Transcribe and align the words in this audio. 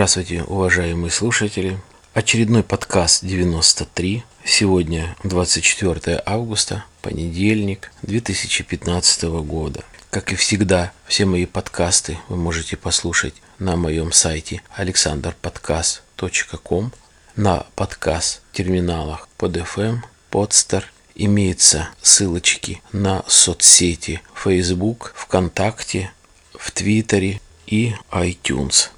Здравствуйте, 0.00 0.44
уважаемые 0.44 1.10
слушатели. 1.10 1.78
Очередной 2.14 2.62
подкаст 2.62 3.22
93. 3.22 4.24
Сегодня 4.46 5.14
24 5.24 6.22
августа, 6.24 6.86
понедельник 7.02 7.92
2015 8.00 9.24
года. 9.44 9.84
Как 10.08 10.32
и 10.32 10.36
всегда, 10.36 10.92
все 11.06 11.26
мои 11.26 11.44
подкасты 11.44 12.16
вы 12.30 12.38
можете 12.38 12.78
послушать 12.78 13.34
на 13.58 13.76
моем 13.76 14.10
сайте 14.10 14.62
alexanderpodcast.com, 14.78 16.92
на 17.36 17.66
подкаст-терминалах 17.76 19.28
под 19.36 19.58
FM, 19.58 19.98
Podster. 20.30 20.84
Имеются 21.14 21.90
ссылочки 22.00 22.80
на 22.92 23.22
соцсети 23.26 24.22
Facebook, 24.34 25.12
ВКонтакте, 25.14 26.10
в 26.54 26.70
Твиттере 26.70 27.42
и 27.66 27.92
iTunes. 28.10 28.88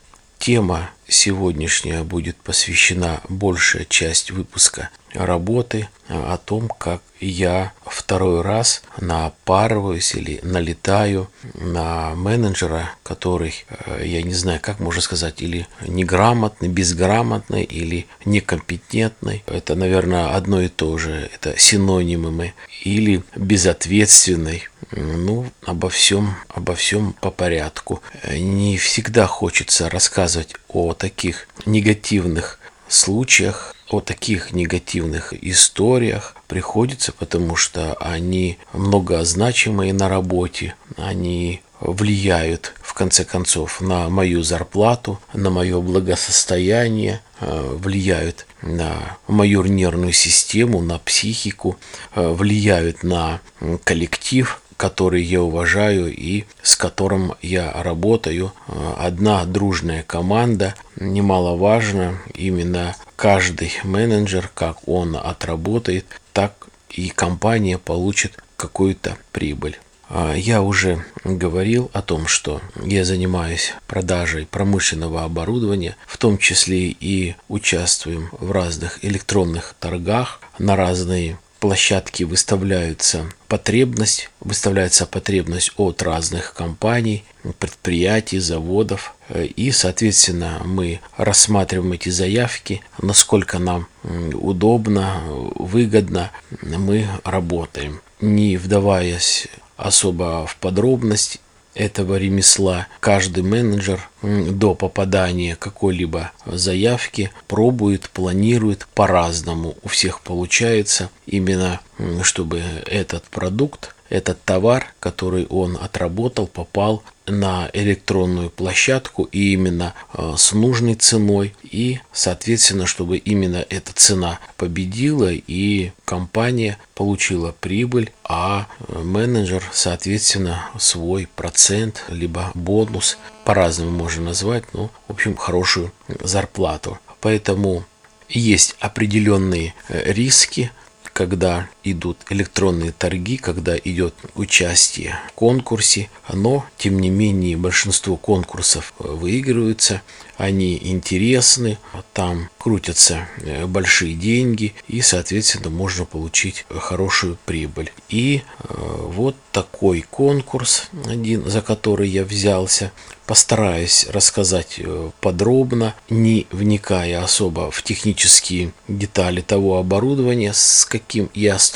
Тема 0.43 0.91
сегодняшняя 1.07 2.03
будет 2.03 2.37
посвящена 2.37 3.21
большая 3.29 3.85
часть 3.85 4.33
выпуска 4.33 4.91
работы 5.15 5.89
о 6.09 6.37
том, 6.37 6.69
как 6.69 7.01
я 7.21 7.73
второй 7.87 8.43
раз 8.43 8.83
напарываюсь 9.01 10.15
или 10.15 10.41
налетаю 10.43 11.31
на 11.55 12.15
менеджера, 12.15 12.91
который, 13.03 13.65
э, 13.69 14.03
я 14.05 14.23
не 14.23 14.35
знаю, 14.35 14.61
как 14.61 14.81
можно 14.81 15.01
сказать, 15.01 15.41
или 15.41 15.67
неграмотный, 15.87 16.69
безграмотный, 16.69 17.63
или 17.63 18.07
некомпетентный. 18.25 19.45
Это, 19.47 19.75
наверное, 19.75 20.35
одно 20.35 20.61
и 20.61 20.69
то 20.69 20.99
же. 20.99 21.31
Это 21.33 21.59
синонимы. 21.59 22.55
Или 22.83 23.23
безответственный. 23.37 24.69
Ну, 24.91 25.47
обо 25.65 25.89
всем, 25.89 26.35
обо 26.49 26.75
всем 26.75 27.15
по 27.21 27.31
порядку. 27.31 28.03
Не 28.29 28.77
всегда 28.77 29.27
хочется 29.27 29.89
рассказывать 29.89 30.55
о 30.69 30.93
таких 30.93 31.47
негативных 31.65 32.59
случаях, 32.89 33.75
о 33.93 34.01
таких 34.01 34.53
негативных 34.53 35.33
историях 35.45 36.37
приходится, 36.49 37.13
потому 37.13 37.57
что 37.57 37.95
они 37.95 38.59
многозначимые 38.73 39.93
на 39.93 40.09
работе, 40.09 40.75
они 40.97 41.61
влияют 41.81 42.75
в 42.81 42.95
конце 42.95 43.25
концов 43.25 43.81
на 43.81 44.09
мою 44.09 44.43
зарплату, 44.43 45.19
на 45.35 45.51
мое 45.51 45.81
благосостояние, 45.81 47.21
э, 47.41 47.77
влияют 47.77 48.47
на 48.63 49.19
мою 49.27 49.65
нервную 49.65 50.13
систему, 50.13 50.81
на 50.81 50.99
психику, 50.99 51.77
э, 52.15 52.29
влияют 52.29 53.03
на 53.03 53.41
коллектив, 53.85 54.61
который 54.77 55.23
я 55.23 55.43
уважаю 55.43 56.13
и 56.13 56.45
с 56.63 56.77
которым 56.77 57.35
я 57.41 57.73
работаю. 57.73 58.53
Одна 58.99 59.45
дружная 59.45 60.03
команда, 60.03 60.75
немаловажно, 60.97 62.19
именно 62.35 62.97
каждый 63.23 63.73
менеджер, 63.85 64.51
как 64.53 64.89
он 64.89 65.15
отработает, 65.15 66.07
так 66.33 66.67
и 66.91 67.09
компания 67.09 67.79
получит 67.79 68.33
какую-то 68.57 69.17
прибыль. 69.31 69.79
А, 70.09 70.35
я 70.35 70.61
уже 70.61 71.05
говорил 71.23 71.89
о 71.93 72.03
том, 72.03 72.27
что 72.27 72.61
я 72.83 73.05
занимаюсь 73.05 73.75
продажей 73.87 74.45
промышленного 74.45 75.23
оборудования, 75.23 75.95
в 76.09 76.19
том 76.19 76.37
числе 76.37 76.89
и 76.89 77.37
участвуем 77.47 78.29
в 78.33 78.51
разных 78.51 79.05
электронных 79.05 79.77
торгах 79.79 80.41
на 80.59 80.75
разные 80.75 81.39
площадки 81.63 82.25
выставляются 82.25 83.25
потребность, 83.47 84.31
выставляется 84.41 85.07
потребность 85.07 85.71
от 85.77 86.03
разных 86.03 86.55
компаний, 86.55 87.23
предприятий, 87.61 88.41
заводов. 88.41 89.15
И, 89.33 89.71
соответственно, 89.71 90.61
мы 90.65 90.99
рассматриваем 91.17 91.93
эти 91.93 92.09
заявки, 92.09 92.83
насколько 93.01 93.61
нам 93.61 93.87
удобно, 94.35 95.23
выгодно 95.55 96.33
мы 96.63 97.07
работаем. 97.23 98.01
Не 98.21 98.57
вдаваясь 98.57 99.47
особо 99.77 100.49
в 100.49 100.57
подробности, 100.57 101.39
этого 101.75 102.17
ремесла 102.17 102.87
каждый 103.01 103.43
менеджер 103.43 104.09
до 104.23 104.75
попадания 104.75 105.57
какой-либо 105.57 106.33
заявки 106.47 107.31
пробует, 107.49 108.11
планирует 108.11 108.87
по-разному. 108.95 109.77
У 109.83 109.89
всех 109.89 110.21
получается 110.21 111.11
именно, 111.27 111.81
чтобы 112.23 112.63
этот 112.87 113.25
продукт 113.25 113.95
этот 114.13 114.45
товар, 114.45 114.93
который 115.01 115.47
он 115.47 115.79
отработал, 115.81 116.47
попал 116.47 117.03
на 117.27 117.71
электронную 117.73 118.51
площадку 118.51 119.25
и 119.25 119.53
именно 119.53 119.95
э, 120.15 120.35
с 120.37 120.53
нужной 120.53 120.95
ценой. 120.95 121.55
И 121.63 122.01
соответственно 122.13 122.87
чтобы 122.87 123.17
именно 123.19 123.65
эта 123.69 123.93
цена 123.93 124.39
победила 124.57 125.31
и 125.33 125.93
компания 126.05 126.79
получила 126.95 127.55
прибыль 127.61 128.13
а 128.25 128.67
э, 128.89 128.99
менеджер 128.99 129.63
соответственно 129.73 130.71
свой 130.79 131.29
процент 131.35 132.05
либо 132.09 132.51
бонус 132.55 133.19
по-разному 133.45 133.91
можно 133.91 134.27
назвать 134.27 134.65
ну 134.73 134.91
в 135.09 135.13
общем 135.13 135.37
хорошую 135.37 135.93
зарплату. 136.21 136.99
Поэтому 137.21 137.85
есть 138.29 138.77
определенные 138.81 139.75
э, 139.89 140.13
риски 140.13 140.71
когда 141.13 141.69
идут 141.85 142.19
электронные 142.31 142.93
торги, 142.93 143.37
когда 143.37 143.77
идет 143.77 144.15
участие 144.35 145.19
в 145.29 145.33
конкурсе, 145.33 146.11
но, 146.33 146.65
тем 146.77 146.99
не 147.01 147.11
менее, 147.11 147.57
большинство 147.57 148.17
конкурсов 148.17 148.93
э, 148.99 149.09
выигрываются, 149.09 150.03
они 150.37 150.79
интересны, 150.83 151.79
там 152.13 152.49
крутятся 152.59 153.29
э, 153.39 153.67
большие 153.67 154.15
деньги 154.15 154.75
и, 154.89 155.01
соответственно, 155.01 155.71
можно 155.71 156.05
получить 156.05 156.65
хорошую 156.69 157.39
прибыль. 157.45 157.93
И 158.09 158.43
э, 158.43 158.65
вот 158.69 159.37
такой 159.53 160.03
конкурс, 160.03 160.89
один, 161.07 161.49
за 161.49 161.61
который 161.61 162.09
я 162.09 162.25
взялся, 162.25 162.93
постараюсь 163.27 164.07
рассказать 164.09 164.81
подробно, 165.21 165.95
не 166.11 166.47
вникая 166.51 167.23
особо 167.23 167.71
в 167.71 167.83
технические 167.83 168.73
детали 168.89 169.41
того 169.41 169.79
оборудования, 169.79 170.53
с 170.53 170.85
каким 170.85 171.31
я 171.35 171.59
столкнулся, 171.59 171.72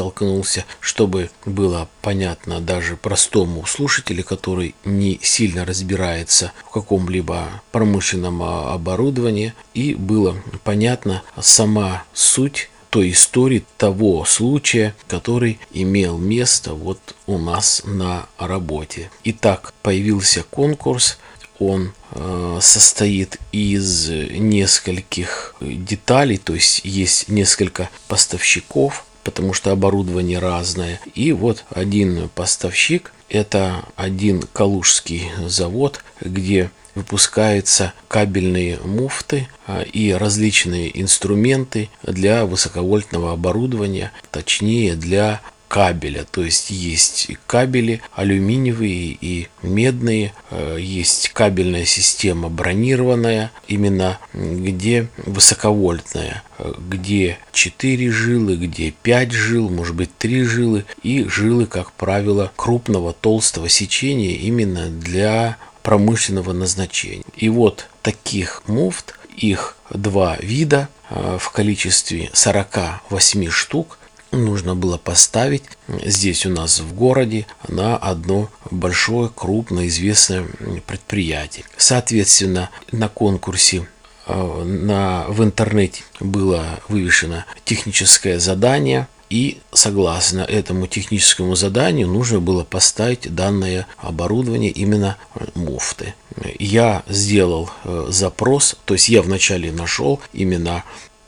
чтобы 0.81 1.31
было 1.45 1.89
понятно 2.03 2.61
даже 2.61 2.97
простому 2.97 3.67
слушателю, 3.67 4.25
который 4.25 4.75
не 4.85 5.19
сильно 5.23 5.65
разбирается 5.65 6.53
в 6.67 6.71
каком-либо 6.71 7.63
промышленном 7.73 8.43
а, 8.43 8.75
оборудовании, 8.75 9.55
и 9.75 9.95
было 9.95 10.37
понятно 10.65 11.23
сама 11.41 12.05
суть 12.13 12.71
той 12.91 13.11
истории, 13.11 13.65
того 13.77 14.25
случая, 14.25 14.95
который 15.09 15.59
имел 15.73 16.19
место 16.19 16.75
вот 16.75 16.99
у 17.27 17.39
нас 17.39 17.83
на 17.85 18.27
работе. 18.39 19.11
Итак, 19.25 19.75
появился 19.83 20.45
конкурс 20.45 21.19
он 21.59 21.93
э, 22.13 22.59
состоит 22.61 23.39
из 23.53 24.09
нескольких 24.09 25.55
деталей, 25.61 26.39
то 26.39 26.55
есть 26.55 26.83
есть 26.85 27.29
несколько 27.29 27.89
поставщиков, 28.09 29.05
потому 29.27 29.53
что 29.53 29.73
оборудование 29.73 30.39
разное. 30.39 31.01
И 31.17 31.33
вот 31.33 31.65
один 31.71 32.29
поставщик, 32.29 33.13
это 33.29 33.85
один 33.97 34.41
калужский 34.53 35.29
завод, 35.49 36.01
где 36.21 36.71
выпускаются 36.95 37.93
кабельные 38.07 38.79
муфты 38.79 39.49
э, 39.67 39.85
и 39.85 40.13
различные 40.13 40.99
инструменты 41.03 41.91
для 42.05 42.47
высоковольтного 42.47 43.33
оборудования, 43.33 44.13
точнее 44.31 44.95
для 44.95 45.41
кабеля. 45.69 46.25
То 46.31 46.43
есть 46.43 46.71
есть 46.71 47.31
кабели 47.47 48.01
алюминиевые 48.15 49.17
и 49.21 49.49
медные, 49.63 50.33
э, 50.51 50.79
есть 50.81 51.31
кабельная 51.31 51.85
система 51.85 52.49
бронированная, 52.49 53.51
именно 53.69 54.19
где 54.33 55.09
высоковольтная, 55.19 56.43
э, 56.59 56.75
где 56.79 57.39
4 57.53 58.11
жилы, 58.11 58.57
где 58.57 58.91
5 58.91 59.33
жил, 59.33 59.69
может 59.69 59.95
быть 59.97 60.17
3 60.17 60.45
жилы 60.45 60.85
и 61.03 61.25
жилы, 61.25 61.67
как 61.67 61.93
правило, 61.93 62.53
крупного 62.57 63.13
толстого 63.13 63.69
сечения 63.69 64.37
именно 64.37 64.89
для 64.89 65.57
промышленного 65.83 66.53
назначения. 66.53 67.25
И 67.37 67.49
вот 67.49 67.87
таких 68.03 68.63
муфт, 68.67 69.19
их 69.37 69.77
два 69.91 70.37
вида 70.41 70.89
э, 71.11 71.39
в 71.41 71.51
количестве 71.51 72.31
48 72.33 73.51
штук– 73.51 73.99
нужно 74.33 74.75
было 74.75 74.99
поставить 74.99 75.65
здесь 75.89 76.47
у 76.47 76.51
нас 76.51 76.81
в 76.81 76.95
городе 76.95 77.47
на 77.69 77.97
одно 77.97 78.51
большое, 78.71 79.31
крупное, 79.35 79.87
известное 79.87 80.47
предприятие. 80.87 81.65
Соответственно, 81.77 82.71
на 82.93 83.09
конкурсе 83.09 83.89
э, 84.27 84.63
на, 84.65 85.25
в 85.29 85.43
интернете 85.43 86.03
было 86.21 86.81
вывешено 86.89 87.47
техническое 87.65 88.39
задание 88.39 89.09
И 89.29 89.59
согласно 89.73 90.43
этому 90.43 90.87
техническому 90.87 91.57
заданию 91.57 92.07
нужно 92.07 92.41
было 92.41 92.63
поставить 92.63 93.35
данное 93.35 93.87
оборудование 93.99 94.71
именно 94.71 95.17
муфты. 95.55 96.15
Я 96.59 97.03
сделал 97.09 97.71
э, 97.85 98.07
запрос, 98.11 98.77
то 98.85 98.95
есть 98.95 99.09
я 99.09 99.23
вначале 99.23 99.73
нашел 99.73 100.21
именно 100.33 100.85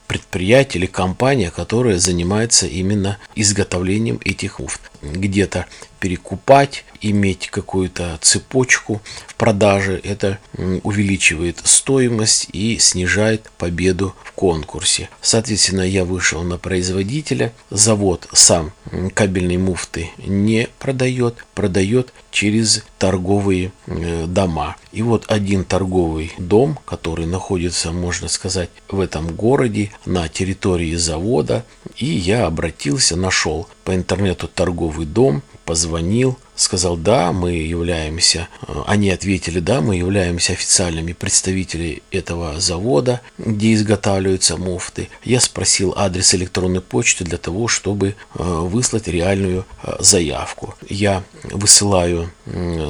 предприятие 0.08 0.80
или 0.80 0.86
компания, 0.86 1.52
которая 1.52 1.98
занимается 1.98 2.66
именно 2.66 3.18
изготовлением 3.36 4.18
этих 4.24 4.58
муфт. 4.58 4.80
Где-то 5.02 5.66
перекупать, 6.00 6.84
иметь 7.00 7.48
какую-то 7.48 8.18
цепочку 8.20 9.00
в 9.26 9.34
продаже, 9.34 10.00
это 10.02 10.38
увеличивает 10.82 11.60
стоимость 11.64 12.48
и 12.52 12.78
снижает 12.78 13.50
победу 13.58 14.14
в 14.24 14.32
конкурсе. 14.32 15.08
Соответственно, 15.20 15.82
я 15.82 16.04
вышел 16.04 16.42
на 16.42 16.58
производителя. 16.58 17.52
Завод 17.70 18.28
сам 18.32 18.72
кабельные 19.14 19.58
муфты 19.58 20.10
не 20.18 20.68
продает, 20.78 21.44
продает 21.54 22.12
через 22.30 22.84
торговые 22.98 23.72
э, 23.86 24.26
дома. 24.26 24.76
И 24.92 25.02
вот 25.02 25.24
один 25.28 25.64
торговый 25.64 26.32
дом, 26.38 26.78
который 26.84 27.26
находится, 27.26 27.92
можно 27.92 28.28
сказать, 28.28 28.70
в 28.88 29.00
этом 29.00 29.34
городе, 29.34 29.92
на 30.06 30.28
территории 30.28 30.94
завода, 30.94 31.64
и 31.96 32.06
я 32.06 32.46
обратился, 32.46 33.16
нашел 33.16 33.68
по 33.84 33.94
интернету 33.94 34.48
торговый 34.48 35.06
дом, 35.06 35.42
позвонил, 35.68 36.38
сказал, 36.56 36.96
да, 36.96 37.30
мы 37.30 37.52
являемся, 37.52 38.48
они 38.86 39.10
ответили, 39.10 39.60
да, 39.60 39.82
мы 39.82 39.96
являемся 39.96 40.54
официальными 40.54 41.12
представителями 41.12 42.02
этого 42.10 42.58
завода, 42.58 43.20
где 43.36 43.74
изготавливаются 43.74 44.56
муфты. 44.56 45.10
Я 45.24 45.40
спросил 45.40 45.92
адрес 45.94 46.34
электронной 46.34 46.80
почты 46.80 47.24
для 47.24 47.36
того, 47.36 47.68
чтобы 47.68 48.08
э, 48.08 48.42
выслать 48.42 49.08
реальную 49.08 49.66
э, 49.82 49.96
заявку. 50.00 50.74
Я 50.88 51.22
высылаю 51.44 52.32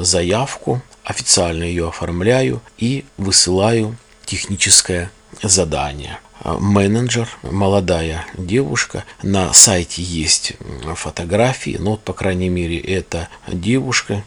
заявку, 0.01 0.81
официально 1.03 1.65
ее 1.65 1.89
оформляю 1.89 2.61
и 2.77 3.03
высылаю 3.17 3.97
техническое 4.25 5.11
задание. 5.43 6.19
Менеджер, 6.43 7.29
молодая 7.43 8.25
девушка. 8.37 9.03
На 9.23 9.53
сайте 9.53 10.01
есть 10.01 10.53
фотографии, 10.95 11.77
но, 11.79 11.97
по 11.97 12.13
крайней 12.13 12.49
мере, 12.49 12.77
эта 12.77 13.29
девушка, 13.47 14.23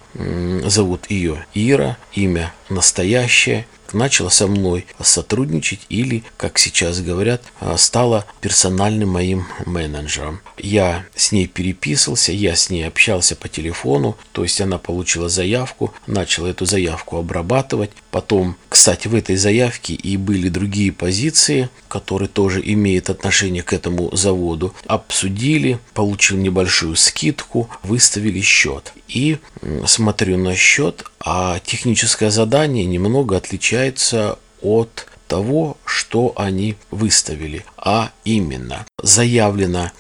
зовут 0.65 1.11
ее 1.11 1.47
Ира, 1.55 1.97
имя 2.13 2.53
настоящее, 2.69 3.67
начала 3.95 4.31
со 4.31 4.47
мной 4.47 4.87
сотрудничать 5.01 5.81
или, 5.89 6.25
как 6.37 6.59
сейчас 6.59 7.01
говорят, 7.01 7.43
а, 7.61 7.77
стала 7.77 8.25
персональным 8.41 9.11
моим 9.11 9.47
менеджером. 9.67 10.41
Я 10.59 11.05
с 11.15 11.33
ней 11.33 11.47
переписывался, 11.47 12.33
я 12.33 12.57
с 12.57 12.71
ней 12.71 12.87
общался 12.87 13.37
по 13.37 13.49
телефону, 13.49 14.17
то 14.33 14.43
есть 14.43 14.61
она 14.61 14.79
получила 14.79 15.29
заявку, 15.29 15.93
начала 16.07 16.49
эту 16.49 16.65
заявку 16.65 17.17
обрабатывать. 17.17 17.91
Потом, 18.13 18.57
кстати, 18.69 19.09
в 19.09 19.15
этой 19.15 19.37
заявке 19.37 19.95
и 19.95 20.19
были 20.19 20.51
другие 20.51 20.93
позиции, 20.93 21.71
которые 21.89 22.29
тоже 22.29 22.61
имеют 22.63 23.09
отношение 23.09 23.63
к 23.63 23.73
этому 23.73 24.15
заводу. 24.15 24.75
Обсудили, 24.87 25.79
получил 25.95 26.37
небольшую 26.37 26.95
скидку, 26.97 27.71
выставили 27.83 28.43
счет. 28.43 28.93
И 29.09 29.39
смотрю 29.87 30.37
на 30.37 30.55
счет, 30.55 31.07
а 31.21 31.59
техническое 31.61 32.31
задание 32.31 32.85
немного 32.85 33.35
отличается 33.39 34.39
от 34.61 35.07
того, 35.27 35.79
что 35.87 36.35
они 36.37 36.77
выставили. 36.91 37.65
А 37.79 38.11
именно, 38.25 38.85
заявлена 39.03 39.93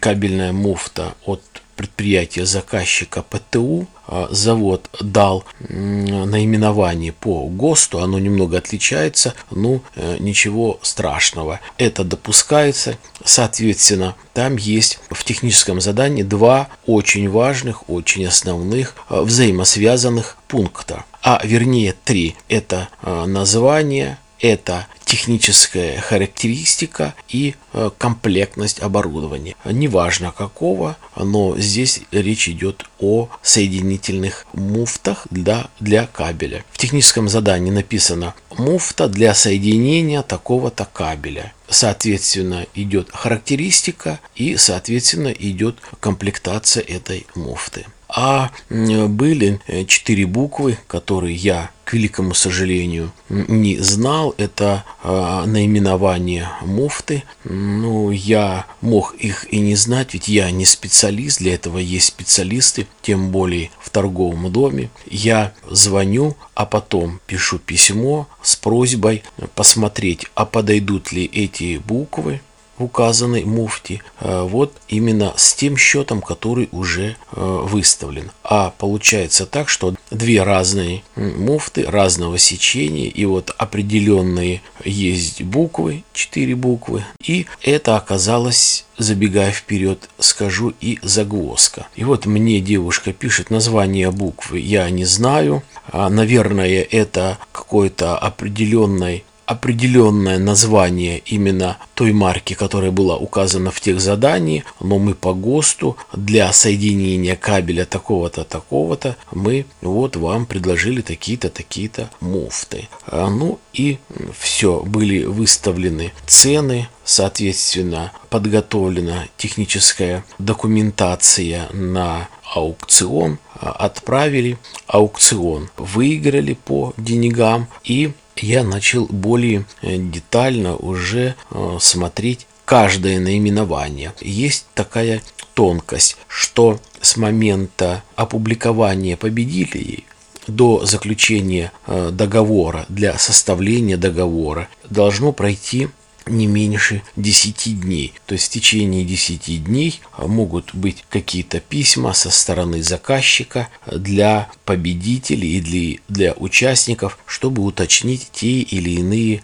кабельная 0.00 0.52
муфта 0.52 1.14
от 1.24 1.42
предприятия 1.78 2.44
заказчика 2.44 3.22
ПТУ 3.22 3.86
а, 4.08 4.26
завод 4.32 4.90
дал 5.00 5.44
наименование 5.60 7.12
по 7.12 7.46
ГОСТу, 7.46 8.00
оно 8.00 8.18
немного 8.18 8.58
отличается, 8.58 9.34
ну 9.52 9.82
э, 9.94 10.16
ничего 10.18 10.80
страшного. 10.82 11.60
Это 11.76 12.02
допускается, 12.02 12.98
соответственно, 13.24 14.16
там 14.34 14.56
есть 14.56 14.98
в 15.10 15.22
техническом 15.22 15.80
задании 15.80 16.24
два 16.24 16.68
очень 16.84 17.30
важных, 17.30 17.88
очень 17.88 18.26
основных 18.26 18.96
а, 19.08 19.22
взаимосвязанных 19.22 20.36
пункта, 20.48 21.04
а 21.22 21.40
вернее 21.44 21.94
три. 22.04 22.34
Это 22.48 22.88
а, 23.02 23.24
название, 23.26 24.18
это 24.40 24.86
техническая 25.04 26.00
характеристика 26.00 27.14
и 27.28 27.54
э, 27.72 27.90
комплектность 27.96 28.80
оборудования. 28.80 29.56
Неважно 29.64 30.32
какого, 30.32 30.96
но 31.16 31.58
здесь 31.58 32.00
речь 32.12 32.48
идет 32.48 32.84
о 33.00 33.28
соединительных 33.42 34.46
муфтах 34.52 35.26
для, 35.30 35.68
для 35.80 36.06
кабеля. 36.06 36.64
В 36.70 36.78
техническом 36.78 37.28
задании 37.28 37.70
написано 37.70 38.34
муфта 38.50 39.08
для 39.08 39.34
соединения 39.34 40.22
такого-то 40.22 40.86
кабеля. 40.92 41.52
Соответственно, 41.68 42.66
идет 42.74 43.08
характеристика 43.12 44.20
и, 44.34 44.56
соответственно, 44.56 45.28
идет 45.28 45.78
комплектация 46.00 46.82
этой 46.82 47.26
муфты. 47.34 47.86
А 48.08 48.50
были 48.70 49.60
э, 49.66 49.84
четыре 49.84 50.26
буквы, 50.26 50.78
которые 50.86 51.34
я 51.34 51.70
к 51.88 51.94
великому 51.94 52.34
сожалению, 52.34 53.12
не 53.30 53.78
знал. 53.78 54.34
Это 54.36 54.84
э, 55.02 55.44
наименование 55.46 56.50
муфты. 56.60 57.22
Ну, 57.44 58.10
я 58.10 58.66
мог 58.82 59.14
их 59.14 59.50
и 59.50 59.58
не 59.58 59.74
знать, 59.74 60.12
ведь 60.12 60.28
я 60.28 60.50
не 60.50 60.66
специалист. 60.66 61.38
Для 61.38 61.54
этого 61.54 61.78
есть 61.78 62.08
специалисты, 62.08 62.86
тем 63.00 63.30
более 63.30 63.70
в 63.80 63.88
торговом 63.88 64.52
доме. 64.52 64.90
Я 65.06 65.54
звоню, 65.70 66.36
а 66.54 66.66
потом 66.66 67.20
пишу 67.26 67.58
письмо 67.58 68.28
с 68.42 68.54
просьбой 68.54 69.22
посмотреть, 69.54 70.26
а 70.34 70.44
подойдут 70.44 71.10
ли 71.12 71.24
эти 71.24 71.78
буквы 71.78 72.42
в 72.78 72.84
указанной 72.84 73.44
муфте 73.44 74.02
э, 74.20 74.42
вот 74.42 74.74
именно 74.88 75.32
с 75.36 75.54
тем 75.54 75.76
счетом, 75.76 76.20
который 76.20 76.68
уже 76.72 77.16
э, 77.32 77.64
выставлен. 77.64 78.30
А 78.44 78.72
получается 78.76 79.46
так, 79.46 79.68
что 79.68 79.94
две 80.10 80.42
разные 80.42 81.02
муфты 81.16 81.84
разного 81.84 82.38
сечения 82.38 83.08
и 83.08 83.24
вот 83.24 83.54
определенные 83.58 84.62
есть 84.84 85.42
буквы, 85.42 86.04
четыре 86.12 86.54
буквы, 86.54 87.04
и 87.22 87.46
это 87.62 87.96
оказалось 87.96 88.84
забегая 88.96 89.52
вперед, 89.52 90.08
скажу 90.18 90.74
и 90.80 90.98
загвоздка. 91.02 91.86
И 91.94 92.04
вот 92.04 92.26
мне 92.26 92.60
девушка 92.60 93.12
пишет 93.12 93.50
название 93.50 94.10
буквы, 94.10 94.58
я 94.58 94.88
не 94.90 95.04
знаю, 95.04 95.62
а, 95.90 96.08
наверное, 96.08 96.82
это 96.82 97.38
какой-то 97.52 98.18
определенной 98.18 99.24
определенное 99.48 100.38
название 100.38 101.22
именно 101.24 101.78
той 101.94 102.12
марки, 102.12 102.52
которая 102.52 102.90
была 102.90 103.16
указана 103.16 103.70
в 103.70 103.80
тех 103.80 103.98
задании, 103.98 104.62
но 104.78 104.98
мы 104.98 105.14
по 105.14 105.32
ГОСТу 105.32 105.96
для 106.12 106.52
соединения 106.52 107.34
кабеля 107.34 107.86
такого-то, 107.86 108.44
такого-то, 108.44 109.16
мы 109.32 109.64
вот 109.80 110.16
вам 110.16 110.44
предложили 110.44 111.00
такие-то, 111.00 111.48
такие-то 111.48 112.10
муфты. 112.20 112.90
А, 113.06 113.30
ну 113.30 113.58
и 113.72 113.96
все, 114.38 114.80
были 114.80 115.24
выставлены 115.24 116.12
цены, 116.26 116.88
соответственно, 117.02 118.12
подготовлена 118.28 119.28
техническая 119.38 120.26
документация 120.38 121.70
на 121.72 122.28
аукцион, 122.54 123.38
а, 123.54 123.72
отправили 123.72 124.58
аукцион, 124.86 125.70
выиграли 125.78 126.52
по 126.52 126.92
деньгам 126.98 127.68
и 127.82 128.12
я 128.42 128.64
начал 128.64 129.06
более 129.06 129.64
э, 129.82 129.96
детально 129.96 130.76
уже 130.76 131.34
э, 131.50 131.76
смотреть 131.80 132.46
каждое 132.64 133.18
наименование. 133.18 134.12
Есть 134.20 134.66
такая 134.74 135.22
тонкость, 135.54 136.16
что 136.28 136.80
с 137.00 137.16
момента 137.16 138.02
опубликования 138.16 139.16
победителей 139.16 140.04
до 140.46 140.84
заключения 140.84 141.72
э, 141.86 142.10
договора, 142.12 142.86
для 142.88 143.16
составления 143.18 143.96
договора 143.96 144.68
должно 144.90 145.32
пройти 145.32 145.88
не 146.28 146.46
меньше 146.46 147.02
10 147.16 147.80
дней. 147.80 148.12
То 148.26 148.34
есть 148.34 148.46
в 148.46 148.50
течение 148.50 149.04
10 149.04 149.64
дней 149.64 150.00
могут 150.18 150.74
быть 150.74 151.04
какие-то 151.08 151.60
письма 151.60 152.12
со 152.12 152.30
стороны 152.30 152.82
заказчика 152.82 153.68
для 153.86 154.50
победителей 154.64 155.58
и 155.58 155.60
для, 155.60 155.98
для 156.08 156.32
участников, 156.34 157.18
чтобы 157.26 157.62
уточнить 157.62 158.28
те 158.32 158.60
или 158.60 158.90
иные 158.90 159.42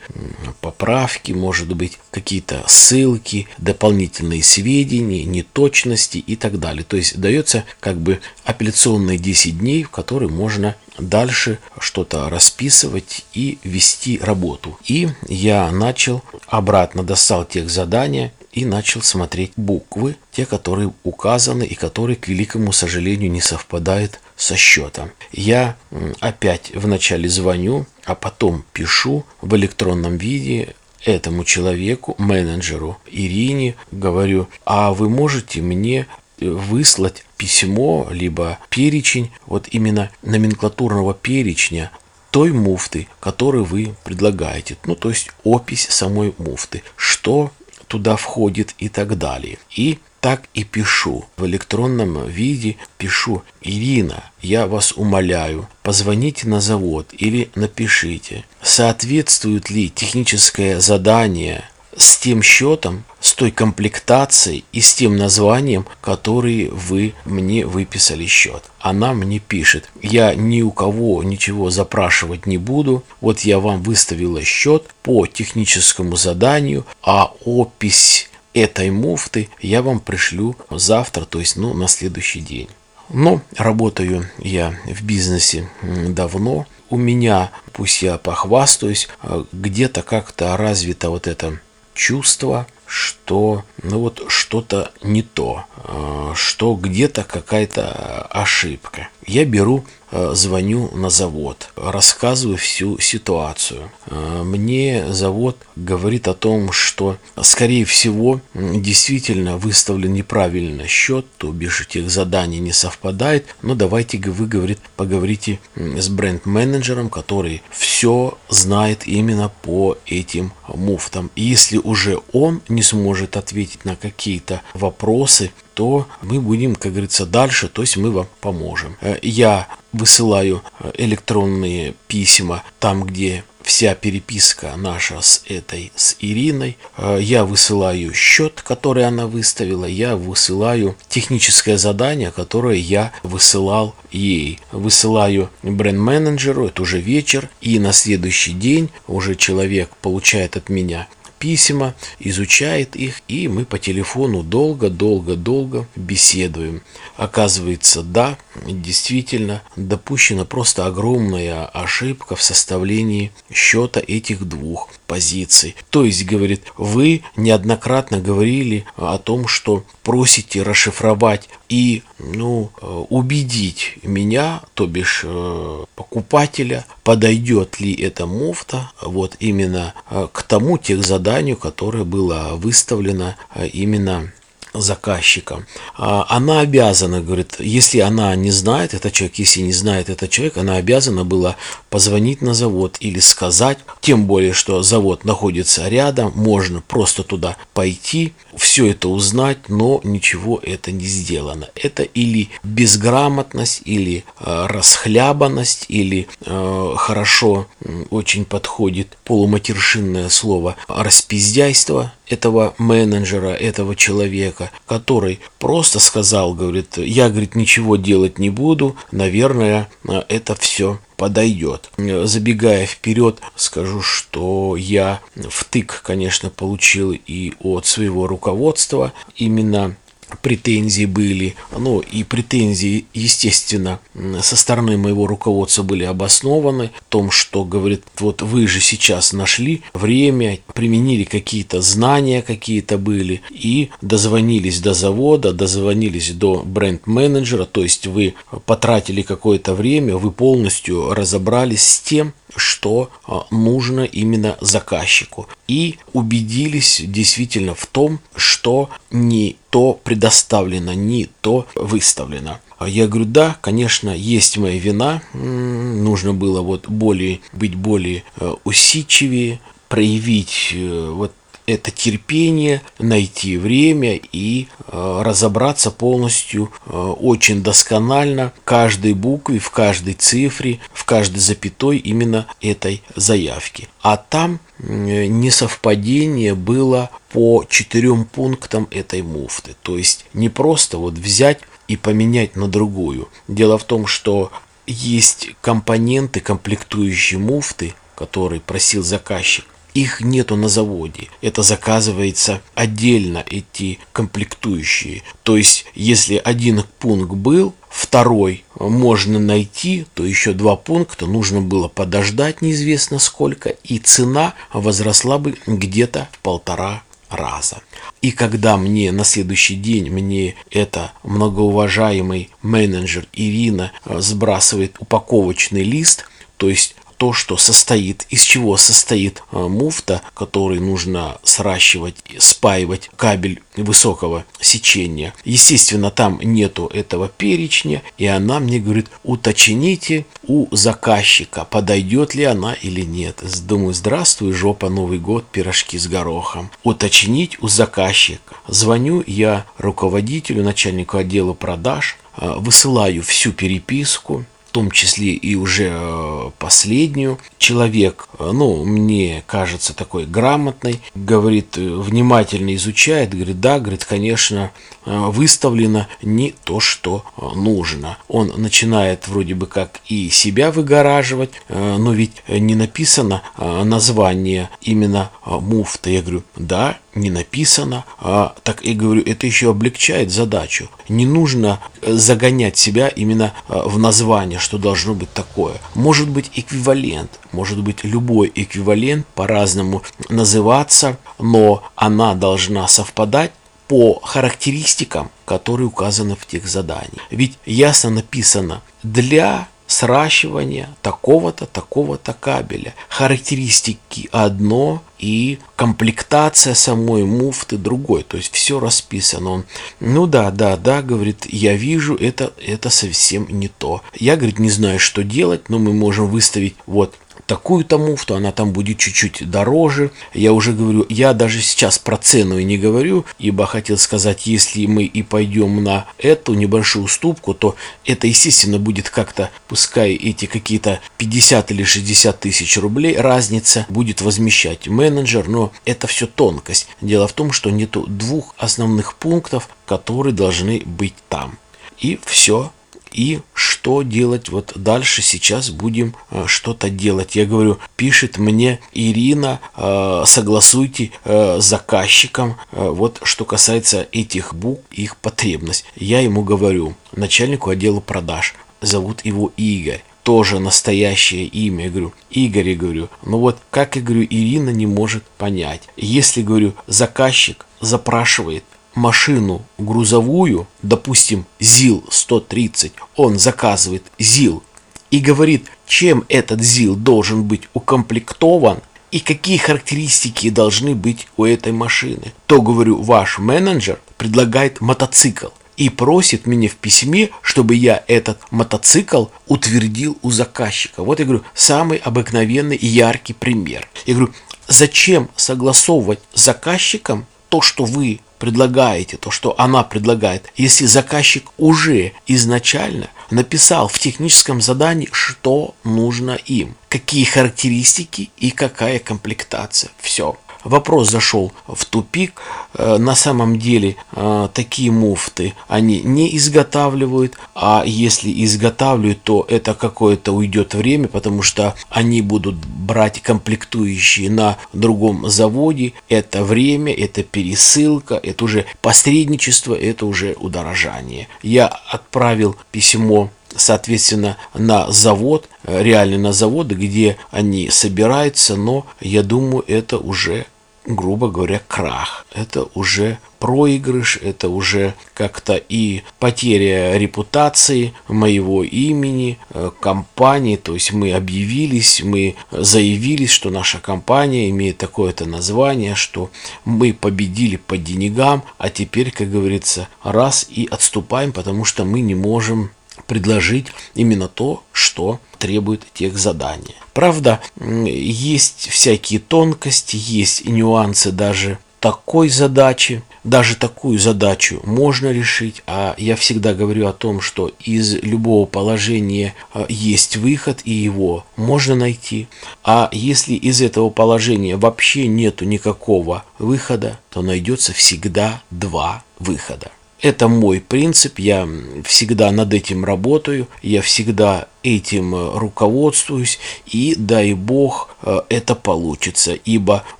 поправки, 0.61 1.33
может 1.33 1.75
быть, 1.75 1.99
какие-то 2.11 2.63
ссылки, 2.67 3.49
дополнительные 3.59 4.43
сведения, 4.43 5.25
неточности 5.25 6.19
и 6.19 6.37
так 6.37 6.59
далее. 6.59 6.85
То 6.85 6.97
есть 6.97 7.19
дается 7.19 7.65
как 7.81 7.99
бы 7.99 8.21
апелляционные 8.45 9.19
10 9.19 9.59
дней, 9.59 9.83
в 9.83 9.91
которые 9.91 10.29
можно 10.29 10.77
дальше 10.99 11.59
что-то 11.79 12.29
расписывать 12.29 13.25
и 13.33 13.59
вести 13.65 14.19
работу. 14.19 14.79
И 14.85 15.09
я 15.29 15.71
начал 15.71 16.23
обратно 16.47 17.03
достал 17.03 17.45
тех 17.45 17.71
задания 17.71 18.33
и 18.53 18.65
начал 18.65 19.03
смотреть 19.03 19.53
буквы, 19.57 20.17
те, 20.31 20.47
которые 20.47 20.93
указаны 21.03 21.65
и 21.65 21.75
которые, 21.75 22.17
к 22.17 22.29
великому 22.29 22.73
сожалению, 22.73 23.31
не 23.31 23.41
совпадают 23.41 24.21
со 24.37 24.57
счетом. 24.57 25.11
Я 25.33 25.77
опять 26.21 26.71
вначале 26.75 27.29
звоню, 27.29 27.87
а 28.05 28.15
потом 28.15 28.65
пишу 28.73 29.25
в 29.41 29.57
электронном 29.57 30.17
виде 30.17 30.75
этому 31.05 31.45
человеку, 31.45 32.15
менеджеру 32.19 32.99
Ирине, 33.07 33.75
говорю, 33.91 34.49
а 34.65 34.93
вы 34.93 35.11
можете 35.11 35.61
мне 35.61 36.07
выслать 36.41 37.25
письмо, 37.37 38.09
либо 38.11 38.59
перечень, 38.71 39.31
вот 39.47 39.69
именно 39.71 40.11
номенклатурного 40.23 41.15
перечня 41.15 41.91
той 42.31 42.53
муфты, 42.53 43.07
которую 43.21 43.65
вы 43.65 43.95
предлагаете. 44.03 44.77
Ну, 44.87 44.97
то 44.97 45.09
есть 45.11 45.31
опись 45.45 45.87
самой 45.89 46.35
муфты, 46.39 46.83
что 46.97 47.53
туда 47.87 48.17
входит 48.17 48.75
и 48.79 48.89
так 48.89 49.17
далее. 49.19 49.59
И 49.71 49.99
так 50.21 50.49
и 50.55 50.65
пишу. 50.65 51.27
В 51.37 51.45
электронном 51.45 52.27
виде 52.27 52.77
пишу 52.97 53.43
«Ирина, 53.61 54.25
я 54.41 54.67
вас 54.67 54.93
умоляю, 54.97 55.69
позвоните 55.83 56.49
на 56.49 56.63
завод 56.63 57.09
или 57.13 57.51
напишите, 57.55 58.45
соответствует 58.63 59.69
ли 59.69 59.91
техническое 59.91 60.81
задание 60.81 61.69
с 61.97 62.19
тем 62.19 62.43
счетом, 62.43 63.05
с 63.21 63.35
той 63.35 63.51
комплектацией 63.51 64.65
и 64.73 64.81
с 64.81 64.95
тем 64.95 65.17
названием, 65.17 65.87
который 66.01 66.69
вы 66.69 67.15
мне 67.25 67.67
выписали 67.67 68.27
счет. 68.27 68.65
Она 68.81 69.15
мне 69.15 69.39
пишет, 69.39 69.91
я 70.03 70.35
ни 70.35 70.63
у 70.63 70.71
кого 70.71 71.23
ничего 71.23 71.71
запрашивать 71.71 72.47
не 72.47 72.59
буду, 72.59 73.05
вот 73.21 73.41
я 73.41 73.59
вам 73.59 73.83
выставила 73.83 74.43
счет 74.43 74.95
по 75.03 75.27
техническому 75.27 76.17
заданию, 76.17 76.85
а 77.03 77.33
опись 77.45 78.31
этой 78.53 78.91
муфты 78.91 79.49
я 79.61 79.83
вам 79.83 80.01
пришлю 80.01 80.57
завтра, 80.71 81.25
то 81.25 81.41
есть 81.41 81.57
ну, 81.57 81.75
на 81.75 81.89
следующий 81.89 82.41
день. 82.41 82.69
Но 83.11 83.43
работаю 83.57 84.29
я 84.39 84.75
в 84.87 85.03
бизнесе 85.03 85.69
давно. 85.83 86.67
У 86.89 86.97
меня, 86.97 87.51
пусть 87.73 88.03
я 88.03 88.19
похвастаюсь, 88.19 89.09
э, 89.23 89.45
где-то 89.53 90.03
как-то 90.03 90.57
развито 90.57 91.11
вот 91.11 91.27
это 91.27 91.59
чувство, 91.95 92.67
что 92.87 93.65
ну 93.83 94.01
вот 94.01 94.23
что-то 94.29 94.93
не 95.03 95.23
то, 95.23 95.65
э, 95.77 96.33
что 96.35 96.75
где-то 96.75 97.25
какая-то 97.25 98.27
ошибка. 98.31 99.09
Я 99.27 99.45
беру, 99.45 99.85
э, 100.11 100.33
звоню 100.35 100.91
на 100.95 101.09
завод, 101.09 101.71
рассказываю 101.77 102.59
всю 102.59 102.99
ситуацию. 102.99 103.91
Э, 104.07 104.43
мне 104.45 105.13
завод 105.13 105.57
говорит 105.77 106.29
о 106.29 106.35
том, 106.35 106.73
что, 106.73 107.17
скорее 107.41 107.85
всего, 107.85 108.41
действительно 108.55 109.57
выставлен 109.57 110.13
неправильно 110.13 110.87
счет, 110.87 111.27
то 111.39 111.51
бишь 111.53 111.87
тех 111.89 112.11
заданий 112.11 112.61
не 112.61 112.73
совпадает, 112.73 113.57
но 113.63 113.75
давайте 113.75 114.19
вы, 114.19 114.47
говорит, 114.47 114.79
поговорите 114.97 115.59
с 115.75 116.09
бренд-менеджером, 116.09 117.09
который 117.09 117.63
все 117.71 118.37
знает 118.49 119.07
именно 119.07 119.51
по 119.63 119.97
этим 120.07 120.53
муфтам. 120.69 121.31
И 121.35 121.43
если 121.43 121.79
уже 121.79 122.21
он 122.33 122.61
не 122.69 122.83
сможет 122.83 123.37
ответить 123.37 123.85
на 123.85 123.97
какие-то 123.97 124.63
вопросы, 124.75 125.51
то 125.75 126.07
мы 126.23 126.41
будем, 126.41 126.75
как 126.75 126.93
говорится, 126.93 127.27
дальше, 127.27 127.69
то 127.69 127.83
есть 127.83 127.97
мы 127.97 128.11
вам 128.11 128.29
поможем. 128.41 128.97
Э, 129.01 129.19
я 129.23 129.69
высылаю 129.93 130.63
э, 130.81 130.93
электронные 130.97 131.95
письма 132.09 132.63
там, 132.79 133.05
где 133.05 133.45
вся 133.63 133.95
переписка 133.95 134.75
наша 134.77 135.21
с 135.21 135.43
этой, 135.49 135.91
с 135.97 136.17
Ириной. 136.21 136.77
Э, 136.97 137.19
я 137.21 137.45
высылаю 137.45 138.15
счет, 138.15 138.63
который 138.63 139.05
она 139.05 139.27
выставила, 139.27 139.87
я 139.87 140.17
высылаю 140.17 140.97
техническое 141.09 141.79
задание, 141.79 142.31
которое 142.31 142.77
я 142.77 143.13
высылал 143.23 143.95
ей. 144.13 144.61
Высылаю 144.71 145.51
бренд-менеджеру, 145.63 146.69
это 146.69 146.83
уже 146.83 147.01
вечер, 147.01 147.49
и 147.61 147.79
на 147.79 147.93
следующий 147.93 148.53
день 148.53 148.91
уже 149.09 149.35
человек 149.35 149.91
получает 150.01 150.57
от 150.57 150.69
меня 150.69 151.09
письма, 151.45 151.95
изучает 152.21 152.97
их, 152.97 153.21
и 153.29 153.49
мы 153.49 153.67
по 153.67 153.79
телефону 153.79 154.43
долго-долго-долго 154.43 155.87
беседуем. 155.95 156.81
Оказывается, 157.17 158.03
да, 158.03 158.37
действительно 158.67 159.63
допущена 159.77 160.45
просто 160.45 160.87
огромная 160.87 161.67
ошибка 161.67 162.35
в 162.35 162.43
составлении 162.43 163.31
счета 163.53 164.01
этих 164.05 164.45
двух 164.45 164.91
позиций. 165.07 165.77
То 165.91 166.05
есть, 166.05 166.25
говорит, 166.25 166.63
вы 166.77 167.23
неоднократно 167.37 168.19
говорили 168.19 168.85
о 168.97 169.19
том, 169.19 169.47
что 169.47 169.85
просите 170.03 170.63
расшифровать 170.63 171.49
и 171.69 172.03
ну, 172.19 172.71
убедить 173.09 173.99
меня, 174.03 174.63
то 174.75 174.87
бишь 174.87 175.23
э, 175.25 175.85
покупателя, 175.95 176.85
подойдет 177.03 177.81
ли 177.81 177.95
эта 177.95 178.27
муфта 178.27 178.91
вот 179.01 179.37
именно 179.41 179.95
э, 180.11 180.29
к 180.33 180.43
тому 180.43 180.79
тех 180.79 181.05
заданию, 181.05 181.57
которое 181.57 182.05
было 182.05 182.51
выставлено 182.55 183.37
э, 183.55 183.67
именно 183.69 184.33
заказчика. 184.75 185.67
А, 185.97 186.27
она 186.29 186.61
обязана, 186.61 187.21
говорит, 187.21 187.57
если 187.59 188.01
она 188.01 188.35
не 188.37 188.51
знает, 188.51 188.95
этот 188.95 189.13
человек, 189.13 189.37
если 189.37 189.61
не 189.61 189.73
знает 189.73 190.11
этот 190.11 190.31
человек, 190.31 190.57
она 190.57 190.77
обязана 190.77 191.25
была 191.25 191.57
позвонить 191.91 192.43
на 192.43 192.55
завод 192.55 192.97
или 193.01 193.21
сказать, 193.21 193.79
тем 194.01 194.27
более, 194.27 194.53
что 194.53 194.83
завод 194.83 195.25
находится 195.25 195.89
рядом, 195.89 196.33
можно 196.35 196.81
просто 196.81 197.23
туда 197.23 197.57
пойти, 197.73 198.33
все 198.57 198.91
это 198.91 199.09
узнать, 199.09 199.69
но 199.69 200.01
ничего 200.05 200.61
это 200.63 200.93
не 200.93 201.07
сделано. 201.07 201.69
Это 201.75 202.03
или 202.03 202.51
безграмотность, 202.63 203.83
или 203.85 204.25
э, 204.41 204.67
расхлябанность, 204.69 205.87
или 205.89 206.29
э, 206.45 206.95
хорошо 206.97 207.67
очень 208.11 208.45
подходит 208.45 209.17
полуматершинное 209.25 210.29
слово 210.29 210.77
распиздяйство 210.89 212.13
этого 212.29 212.75
менеджера, 212.79 213.49
этого 213.51 213.95
человека, 213.95 214.64
который 214.87 215.41
просто 215.59 216.01
сказал, 216.01 216.55
говорит, 216.55 216.97
я, 216.97 217.29
говорит, 217.29 217.55
ничего 217.55 217.97
делать 217.97 218.39
не 218.39 218.51
буду, 218.51 218.97
наверное, 219.11 219.89
это 220.29 220.55
все 220.55 220.99
подойдет. 221.17 221.91
Забегая 221.97 222.87
вперед, 222.87 223.41
скажу, 223.57 224.03
что 224.03 224.77
я 224.77 225.21
втык, 225.35 226.03
конечно, 226.05 226.51
получил 226.51 227.13
и 227.13 227.53
от 227.61 227.87
своего 227.87 228.27
руководства 228.27 229.13
именно 229.37 229.97
претензии 230.43 231.05
были. 231.05 231.55
Ну 231.77 232.01
и 232.01 232.25
претензии, 232.25 233.07
естественно, 233.15 234.01
со 234.43 234.57
стороны 234.57 234.97
моего 234.97 235.27
руководства 235.27 235.83
были 235.83 236.05
обоснованы. 236.05 236.91
В 237.09 237.11
том, 237.11 237.31
что, 237.31 237.65
говорит, 237.65 238.03
вот 238.19 238.43
вы 238.43 238.67
же 238.67 238.81
сейчас 238.81 239.33
нашли 239.33 239.83
время, 239.93 240.59
применили 240.73 241.25
какие-то 241.25 241.81
знания, 241.81 242.43
какие-то 242.43 242.99
были, 242.99 243.43
и 243.51 243.91
дозвонились 244.01 244.81
до 244.81 244.95
завода, 244.95 245.53
дозвонились 245.53 246.31
до 246.31 246.63
бренд-менеджера, 246.65 247.65
то 247.65 247.83
есть 247.83 248.07
вы 248.07 248.35
потратили 248.67 249.23
какое-то 249.23 249.75
время, 249.75 250.17
вы 250.17 250.31
полностью 250.31 251.15
разобрались 251.15 251.83
с 251.83 252.01
тем, 252.01 252.33
что 252.57 253.11
а, 253.27 253.47
нужно 253.51 254.03
именно 254.03 254.57
заказчику. 254.61 255.49
И 255.67 255.97
убедились 256.13 257.03
действительно 257.05 257.75
в 257.75 257.87
том, 257.87 258.21
что 258.37 258.91
не 259.11 259.57
то 259.75 259.99
предоставлено, 260.05 260.95
не 260.95 261.29
то 261.41 261.67
выставлено. 261.75 262.61
А 262.79 262.89
я 262.89 263.09
говорю, 263.09 263.25
да, 263.25 263.57
конечно, 263.61 264.11
есть 264.11 264.57
моя 264.57 264.79
вина, 264.79 265.21
нужно 265.33 266.33
было 266.33 266.61
вот 266.61 266.89
более, 266.89 267.41
быть 267.53 267.75
более 267.75 268.23
э, 268.37 268.55
усидчивее, 268.63 269.59
проявить 269.89 270.71
э, 270.75 271.11
вот 271.11 271.33
это 271.67 271.91
терпение, 271.91 272.83
найти 272.99 273.57
время 273.57 274.21
и 274.33 274.69
э, 274.87 275.23
разобраться 275.23 275.91
полностью 275.91 276.71
э, 276.87 276.91
очень 276.91 277.63
досконально 277.63 278.53
в 278.61 278.65
каждой 278.65 279.15
букве, 279.15 279.59
в 279.59 279.71
каждой 279.71 280.15
цифре, 280.15 280.81
в 280.93 281.05
каждой 281.05 281.39
запятой 281.39 281.99
именно 281.99 282.47
этой 282.61 283.03
заявки. 283.17 283.89
А 284.03 284.17
там 284.17 284.61
э, 284.79 285.27
несовпадение 285.27 286.55
было 286.55 287.11
по 287.31 287.65
четырем 287.69 288.25
пунктам 288.25 288.87
этой 288.91 289.23
муфты. 289.23 289.75
То 289.83 289.97
есть 289.97 290.27
не 290.35 290.49
просто 290.49 290.99
вот 290.99 291.15
взять 291.15 291.61
и 291.89 291.97
поменять 291.97 292.57
на 292.57 292.69
другую. 292.69 293.29
Дело 293.49 293.79
в 293.79 293.85
том, 293.85 294.07
что 294.07 294.53
есть 294.87 295.51
компоненты, 295.61 296.41
комплектующие 296.41 297.41
муфты, 297.41 297.95
которые 298.15 298.61
просил 298.61 299.03
заказчик, 299.03 299.65
их 299.95 300.21
нету 300.21 300.57
на 300.57 300.69
заводе. 300.69 301.29
Это 301.41 301.63
заказывается 301.63 302.61
отдельно, 302.75 303.45
эти 303.49 303.99
комплектующие. 304.13 305.23
То 305.45 305.57
есть, 305.57 305.87
если 305.95 306.41
один 306.45 306.83
пункт 306.99 307.33
был, 307.33 307.75
второй 307.89 308.65
можно 308.79 309.39
найти, 309.39 310.07
то 310.15 310.25
еще 310.25 310.53
два 310.53 310.75
пункта 310.77 311.27
нужно 311.27 311.61
было 311.61 311.89
подождать 311.89 312.61
неизвестно 312.61 313.21
сколько, 313.21 313.71
и 313.71 313.99
цена 313.99 314.55
возросла 314.73 315.39
бы 315.39 315.57
где-то 315.67 316.29
в 316.33 316.39
полтора 316.41 317.05
раза. 317.31 317.83
И 318.21 318.33
когда 318.33 318.77
мне 318.77 319.13
на 319.13 319.25
следующий 319.25 319.77
день 319.77 320.11
мне 320.11 320.57
это 320.71 321.13
многоуважаемый 321.23 322.51
менеджер 322.63 323.27
Ирина 323.33 323.93
э, 324.05 324.19
сбрасывает 324.21 324.97
упаковочный 324.99 325.83
лист, 325.83 326.25
то 326.57 326.69
есть 326.69 326.97
то, 327.17 327.33
что 327.33 327.57
состоит, 327.57 328.27
из 328.31 328.43
чего 328.43 328.77
состоит 328.77 329.43
э, 329.53 329.59
муфта, 329.59 330.23
который 330.35 330.81
нужно 330.81 331.39
сращивать, 331.43 332.17
спаивать 332.39 333.11
кабель 333.17 333.63
высокого 333.77 334.45
сечения. 334.61 335.35
Естественно, 335.45 336.11
там 336.11 336.41
нету 336.43 336.91
этого 336.93 337.29
перечня, 337.29 338.03
и 338.19 338.27
она 338.27 338.61
мне 338.61 338.79
говорит, 338.79 339.09
уточните 339.23 340.27
у 340.47 340.67
заказчика, 340.75 341.65
подойдет 341.65 342.35
ли 342.35 342.45
она 342.45 342.75
или 342.75 343.03
нет. 343.03 343.43
Думаю, 343.67 343.95
здравствуй, 343.95 344.53
жопа, 344.53 344.89
Новый 344.89 345.19
год, 345.19 345.45
пирожки 345.51 345.99
с 345.99 346.07
горохом. 346.07 346.71
Уточнить 346.83 347.63
у 347.63 347.69
заказчика. 347.69 348.57
Звоню 348.69 349.23
я 349.27 349.67
руководителю, 349.79 350.63
начальнику 350.63 351.19
отдела 351.19 351.53
продаж, 351.53 352.17
э, 352.37 352.55
высылаю 352.57 353.23
всю 353.23 353.53
переписку, 353.53 354.45
том 354.75 354.91
числе 354.91 355.35
и 355.35 355.55
уже 355.55 355.93
э, 355.95 356.51
последнюю. 356.59 357.39
Человек, 357.59 358.29
э, 358.41 358.51
ну, 358.53 358.85
мне 358.85 359.45
кажется, 359.47 359.95
такой 359.95 360.27
грамотный, 360.27 361.01
говорит, 361.15 361.79
э, 361.79 361.81
внимательно 361.81 362.75
изучает, 362.75 363.35
говорит, 363.35 363.61
да, 363.61 363.79
говорит, 363.79 364.05
конечно, 364.05 364.73
выставлено 365.07 366.09
не 366.23 366.55
то, 366.65 366.81
что 366.81 367.25
нужно. 367.55 368.17
Он 368.27 368.55
начинает 368.57 369.29
вроде 369.29 369.55
бы 369.55 369.67
как 369.67 370.01
и 370.07 370.31
себя 370.31 370.73
выгораживать, 370.73 371.51
но 371.69 372.11
ведь 372.15 372.43
не 372.49 372.75
написано 372.75 373.43
название 373.59 374.71
именно 374.81 375.31
муфта. 375.45 376.09
Я 376.09 376.23
говорю, 376.23 376.43
да, 376.57 376.97
не 377.15 377.31
написано, 377.31 378.05
а 378.19 378.55
так 378.63 378.83
и 378.83 378.95
говорю, 378.95 379.23
это 379.25 379.47
еще 379.47 379.71
облегчает 379.71 380.31
задачу. 380.31 380.89
Не 381.09 381.27
нужно 381.27 381.81
э, 382.03 382.13
загонять 382.13 382.77
себя 382.77 383.09
именно 383.09 383.53
э, 383.69 383.83
в 383.85 383.99
название, 383.99 384.59
что 384.59 384.79
должно 384.79 385.15
быть 385.15 385.33
такое. 385.33 385.75
Может 385.95 386.29
быть 386.29 386.51
эквивалент, 386.55 387.41
может 387.53 387.83
быть 387.83 388.05
любой 388.05 388.51
эквивалент 388.55 389.27
по-разному 389.35 390.03
называться, 390.29 391.19
но 391.39 391.83
она 391.95 392.35
должна 392.35 392.89
совпадать 392.89 393.53
по 393.89 394.19
характеристикам, 394.23 395.31
которые 395.45 395.89
указаны 395.89 396.37
в 396.37 396.47
тех 396.47 396.67
заданиях. 396.67 397.23
Ведь 397.31 397.59
ясно 397.67 398.11
написано 398.11 398.83
для 399.03 399.69
сращивания 399.95 400.89
такого-то, 401.03 401.67
такого-то 401.67 402.35
кабеля. 402.35 402.95
Характеристики 403.09 404.29
одно 404.33 405.03
и 405.19 405.59
комплектация 405.77 406.75
самой 406.75 407.25
муфты 407.25 407.77
другой. 407.77 408.25
То 408.25 408.37
есть 408.37 408.53
все 408.53 408.81
расписано. 408.81 409.51
Он, 409.51 409.65
ну 410.01 410.27
да, 410.27 410.51
да, 410.51 410.77
да, 410.77 411.01
говорит, 411.01 411.47
я 411.49 411.75
вижу, 411.75 412.17
это, 412.17 412.53
это 412.67 412.91
совсем 412.91 413.47
не 413.49 413.69
то. 413.69 414.03
Я, 414.15 414.37
говорит, 414.37 414.59
не 414.59 414.71
знаю, 414.71 414.99
что 414.99 415.23
делать, 415.23 415.69
но 415.69 415.79
мы 415.79 415.93
можем 415.93 416.27
выставить 416.27 416.75
вот 416.87 417.15
такую-то 417.47 417.99
муфту, 417.99 418.35
она 418.35 418.53
там 418.53 418.73
будет 418.73 418.99
чуть-чуть 418.99 419.49
дороже. 419.51 420.11
Я 420.33 420.53
уже 420.53 420.73
говорю, 420.73 421.07
я 421.09 421.33
даже 421.33 421.61
сейчас 421.61 421.99
про 421.99 422.17
цену 422.17 422.59
и 422.59 422.65
не 422.65 422.79
говорю, 422.79 423.25
ибо 423.39 423.67
хотел 423.67 423.99
сказать, 423.99 424.47
если 424.47 424.87
мы 424.87 425.05
и 425.05 425.23
пойдем 425.23 425.83
на 425.83 426.07
эту 426.19 426.55
небольшую 426.55 427.05
уступку, 427.05 427.55
то 427.55 427.77
это, 428.05 428.27
естественно, 428.27 428.79
будет 428.79 429.11
как-то, 429.11 429.51
пускай 429.69 430.15
эти 430.15 430.47
какие-то 430.47 431.01
50 431.19 431.71
или 431.71 431.85
60 431.85 432.41
тысяч 432.41 432.77
рублей, 432.77 433.17
разница 433.17 433.87
будет 433.89 434.21
возмещать 434.21 434.89
менеджер, 434.89 435.49
но 435.49 435.73
это 435.85 436.07
все 436.07 436.27
тонкость. 436.27 436.89
Дело 437.01 437.29
в 437.29 437.33
том, 437.33 437.53
что 437.53 437.71
нету 437.71 438.07
двух 438.07 438.55
основных 438.59 439.17
пунктов, 439.17 439.69
которые 439.87 440.33
должны 440.33 440.83
быть 440.85 441.15
там. 441.29 441.59
И 441.99 442.19
все 442.25 442.73
и 443.15 443.41
что 443.55 444.03
делать 444.03 444.49
вот 444.49 444.73
дальше 444.75 445.23
сейчас 445.23 445.71
будем 445.71 446.15
э, 446.31 446.45
что-то 446.47 446.91
делать. 446.91 447.37
Я 447.37 447.47
говорю, 447.47 447.79
пишет 447.97 448.37
мне 448.39 448.81
Ирина, 448.93 449.61
э, 449.77 450.25
согласуйте 450.27 451.13
э, 451.25 451.61
с 451.61 451.65
заказчиком, 451.65 452.57
вот 452.73 453.21
что 453.23 453.45
касается 453.45 454.07
этих 454.13 454.55
букв, 454.55 454.83
их 454.91 455.17
потребность. 455.17 455.85
Я 455.97 456.21
ему 456.21 456.43
говорю, 456.43 456.95
начальнику 457.13 457.71
отдела 457.71 458.01
продаж, 458.01 458.55
зовут 458.81 459.25
его 459.25 459.53
Игорь 459.57 460.03
тоже 460.23 460.59
настоящее 460.59 461.45
имя. 461.45 461.85
Я 461.85 461.91
говорю, 461.91 462.13
Игорь, 462.31 462.71
я 462.71 462.77
говорю, 462.77 463.09
ну 463.23 463.39
вот 463.39 463.59
как, 463.71 463.97
я 463.97 464.03
говорю, 464.03 464.23
Ирина 464.25 464.71
не 464.71 464.87
может 464.87 465.23
понять. 465.37 465.83
Если, 465.97 466.43
говорю, 466.43 466.73
заказчик 466.87 467.67
запрашивает 467.81 468.65
машину 468.95 469.63
грузовую, 469.79 470.67
допустим, 470.83 471.47
ЗИЛ-130, 471.61 472.93
он 473.17 473.39
заказывает 473.39 474.05
ЗИЛ 474.19 474.63
и 475.11 475.19
говорит, 475.19 475.67
чем 475.87 476.25
этот 476.29 476.63
ЗИЛ 476.63 476.97
должен 476.97 477.45
быть 477.45 477.69
укомплектован 477.75 478.81
и 479.11 479.21
какие 479.21 479.59
характеристики 479.59 480.51
должны 480.51 480.95
быть 480.97 481.29
у 481.37 481.45
этой 481.45 481.71
машины, 481.71 482.33
то, 482.47 482.61
говорю, 482.61 483.01
ваш 483.01 483.39
менеджер 483.39 484.01
предлагает 484.17 484.81
мотоцикл 484.81 485.49
и 485.77 485.89
просит 485.89 486.47
меня 486.47 486.69
в 486.69 486.75
письме, 486.75 487.31
чтобы 487.43 487.75
я 487.75 488.03
этот 488.09 488.41
мотоцикл 488.51 489.27
утвердил 489.47 490.19
у 490.23 490.31
заказчика. 490.31 491.03
Вот 491.03 491.19
я 491.21 491.27
говорю, 491.27 491.45
самый 491.55 491.99
обыкновенный 491.99 492.77
и 492.77 492.87
яркий 492.87 493.35
пример. 493.35 493.89
Я 494.07 494.15
говорю, 494.15 494.33
зачем 494.67 495.29
согласовывать 495.37 496.21
с 496.33 496.45
заказчиком 496.45 497.27
то, 497.55 497.61
что 497.61 497.85
вы 497.85 498.19
предлагаете, 498.41 499.17
то, 499.17 499.31
что 499.31 499.55
она 499.59 499.85
предлагает, 499.85 500.53
если 500.57 500.87
заказчик 500.87 501.53
уже 501.57 502.11
изначально 502.27 503.11
написал 503.31 503.87
в 503.87 503.97
техническом 504.01 504.61
задании, 504.61 505.09
что 505.13 505.77
нужно 505.85 506.33
им, 506.33 506.75
какие 506.89 507.23
характеристики 507.23 508.31
и 508.39 508.51
какая 508.51 508.99
комплектация. 508.99 509.93
Все 510.01 510.37
вопрос 510.65 511.11
зашел 511.11 511.53
в 511.67 511.85
тупик. 511.85 512.41
Э, 512.75 512.99
на 512.99 513.15
самом 513.15 513.59
деле 513.59 513.97
э, 514.13 514.49
такие 514.53 514.91
муфты 514.91 515.55
они 515.69 516.01
не 516.03 516.37
изготавливают, 516.37 517.39
а 517.55 517.85
если 517.87 518.33
изготавливают, 518.45 519.23
то 519.23 519.47
это 519.49 519.75
какое-то 519.75 520.33
уйдет 520.33 520.75
время, 520.75 521.09
потому 521.09 521.43
что 521.43 521.75
они 521.91 522.23
будут 522.23 522.57
брать 522.57 523.21
комплектующие 523.23 524.31
на 524.31 524.57
другом 524.73 525.29
заводе. 525.29 525.93
Это 526.09 526.43
время, 526.43 526.93
это 526.93 527.23
пересылка, 527.23 528.15
это 528.15 528.45
уже 528.45 528.67
посредничество, 528.81 529.75
это 529.75 530.07
уже 530.07 530.35
удорожание. 530.39 531.29
Я 531.43 531.67
отправил 531.67 532.57
письмо 532.71 533.31
соответственно, 533.57 534.37
на 534.55 534.91
завод, 534.91 535.49
э, 535.65 535.83
реально 535.83 536.19
на 536.19 536.33
завод, 536.33 536.69
где 536.69 537.17
они 537.31 537.71
собираются, 537.71 538.57
но 538.57 538.87
я 539.01 539.23
думаю, 539.23 539.65
это 539.67 539.99
уже 539.99 540.47
грубо 540.87 541.31
говоря, 541.31 541.61
крах. 541.67 542.27
Это 542.33 542.67
уже 542.75 543.19
проигрыш, 543.39 544.19
это 544.23 544.49
уже 544.49 544.95
как-то 545.15 545.55
и 545.57 546.03
потеря 546.19 546.97
репутации 546.99 547.93
моего 548.09 548.65
имени, 548.65 549.39
э, 549.51 549.71
компании, 549.81 550.57
то 550.57 550.75
есть 550.75 550.93
мы 550.93 551.13
объявились, 551.13 552.03
мы 552.03 552.37
заявились, 552.51 553.31
что 553.31 553.51
наша 553.51 553.81
компания 553.81 554.49
имеет 554.51 554.79
такое-то 554.79 555.27
название, 555.27 555.95
что 555.95 556.31
мы 556.65 556.93
победили 556.93 557.57
по 557.57 557.77
деньгам, 557.77 558.43
а 558.59 558.71
теперь, 558.71 559.11
как 559.11 559.31
говорится, 559.31 559.89
раз 560.03 560.47
и 560.49 560.67
отступаем, 560.71 561.33
потому 561.33 561.65
что 561.65 561.85
мы 561.85 562.01
не 562.01 562.15
можем 562.15 562.71
предложить 563.07 563.67
именно 563.95 564.29
то, 564.29 564.63
что 564.73 565.21
требует 565.39 565.83
тех 565.93 566.19
задания. 566.19 566.77
Правда, 566.93 567.41
есть 567.61 568.69
всякие 568.71 569.21
тонкости, 569.21 569.97
есть 569.97 570.47
нюансы 570.47 571.11
даже 571.13 571.59
такой 571.85 572.31
задачи, 572.31 573.03
даже 573.25 573.57
такую 573.57 573.99
задачу 573.99 574.63
можно 574.65 575.13
решить, 575.13 575.63
а 575.67 575.95
я 575.99 576.17
всегда 576.17 576.55
говорю 576.55 576.87
о 576.87 576.95
том, 576.95 577.21
что 577.21 577.51
из 577.61 577.97
любого 577.97 578.47
положения 578.47 579.35
а, 579.53 579.67
есть 579.69 580.17
выход, 580.17 580.61
и 580.65 580.71
его 580.71 581.27
можно 581.37 581.75
найти. 581.75 582.27
А 582.63 582.89
если 582.91 583.35
из 583.35 583.61
этого 583.61 583.91
положения 583.91 584.57
вообще 584.57 585.07
нету 585.07 585.45
никакого 585.45 586.25
выхода, 586.39 586.99
то 587.11 587.21
найдется 587.21 587.75
всегда 587.75 588.43
два 588.51 589.05
выхода. 589.19 589.71
Это 590.01 590.29
мой 590.29 590.61
принцип, 590.61 591.19
я 591.19 591.49
всегда 591.85 592.31
над 592.31 592.53
этим 592.53 592.85
работаю, 592.85 593.49
я 593.63 593.81
всегда 593.81 594.49
этим 594.65 595.15
э, 595.15 595.39
руководствуюсь, 595.39 596.41
и 596.67 596.97
дай 596.97 597.35
бог 597.35 597.95
э, 598.03 598.23
это 598.31 598.55
получится, 598.55 599.35
ибо 599.35 599.85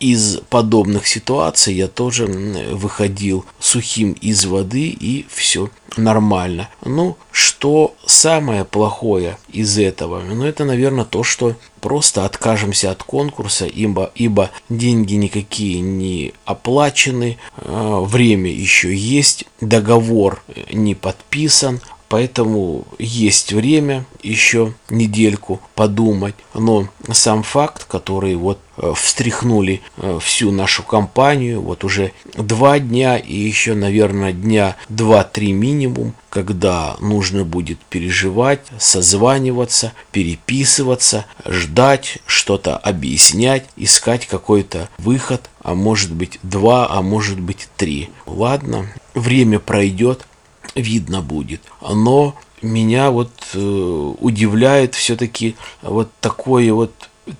из 0.00 0.38
подобных 0.48 1.06
ситуаций 1.06 1.74
я 1.74 1.86
тоже 1.86 2.26
выходил 2.26 3.44
сухим 3.60 4.12
из 4.12 4.46
воды, 4.46 4.88
и 4.88 5.26
все 5.28 5.68
нормально. 5.96 6.68
Ну, 6.84 7.16
что 7.30 7.94
самое 8.06 8.64
плохое 8.64 9.36
из 9.52 9.78
этого? 9.78 10.20
Ну, 10.22 10.44
это, 10.44 10.64
наверное, 10.64 11.04
то, 11.04 11.22
что 11.22 11.56
просто 11.80 12.24
откажемся 12.24 12.90
от 12.90 13.02
конкурса, 13.02 13.66
ибо, 13.66 14.10
ибо 14.14 14.50
деньги 14.68 15.14
никакие 15.14 15.80
не 15.80 16.32
оплачены, 16.44 17.38
время 17.56 18.50
еще 18.50 18.94
есть, 18.94 19.44
договор 19.60 20.42
не 20.72 20.94
подписан, 20.94 21.80
Поэтому 22.10 22.88
есть 22.98 23.52
время 23.52 24.04
еще 24.20 24.74
недельку 24.90 25.60
подумать. 25.76 26.34
Но 26.54 26.88
сам 27.12 27.44
факт, 27.44 27.84
который 27.84 28.34
вот 28.34 28.58
э, 28.76 28.92
встряхнули 28.96 29.80
э, 29.96 30.18
всю 30.20 30.50
нашу 30.50 30.82
компанию, 30.82 31.62
вот 31.62 31.84
уже 31.84 32.10
два 32.34 32.80
дня 32.80 33.16
и 33.16 33.36
еще, 33.36 33.74
наверное, 33.74 34.32
дня 34.32 34.74
два-три 34.88 35.52
минимум, 35.52 36.14
когда 36.30 36.96
нужно 36.98 37.44
будет 37.44 37.78
переживать, 37.78 38.66
созваниваться, 38.76 39.92
переписываться, 40.10 41.26
ждать, 41.46 42.18
что-то 42.26 42.76
объяснять, 42.76 43.66
искать 43.76 44.26
какой-то 44.26 44.88
выход, 44.98 45.48
а 45.62 45.76
может 45.76 46.12
быть 46.12 46.40
два, 46.42 46.88
а 46.90 47.02
может 47.02 47.38
быть 47.38 47.68
три. 47.76 48.10
Ладно, 48.26 48.92
время 49.14 49.60
пройдет, 49.60 50.26
видно 50.74 51.20
будет. 51.20 51.62
Но 51.80 52.34
меня 52.62 53.10
вот 53.10 53.32
э, 53.54 53.58
удивляет 53.58 54.94
все-таки 54.94 55.56
вот 55.82 56.10
такое 56.20 56.72
вот 56.72 56.92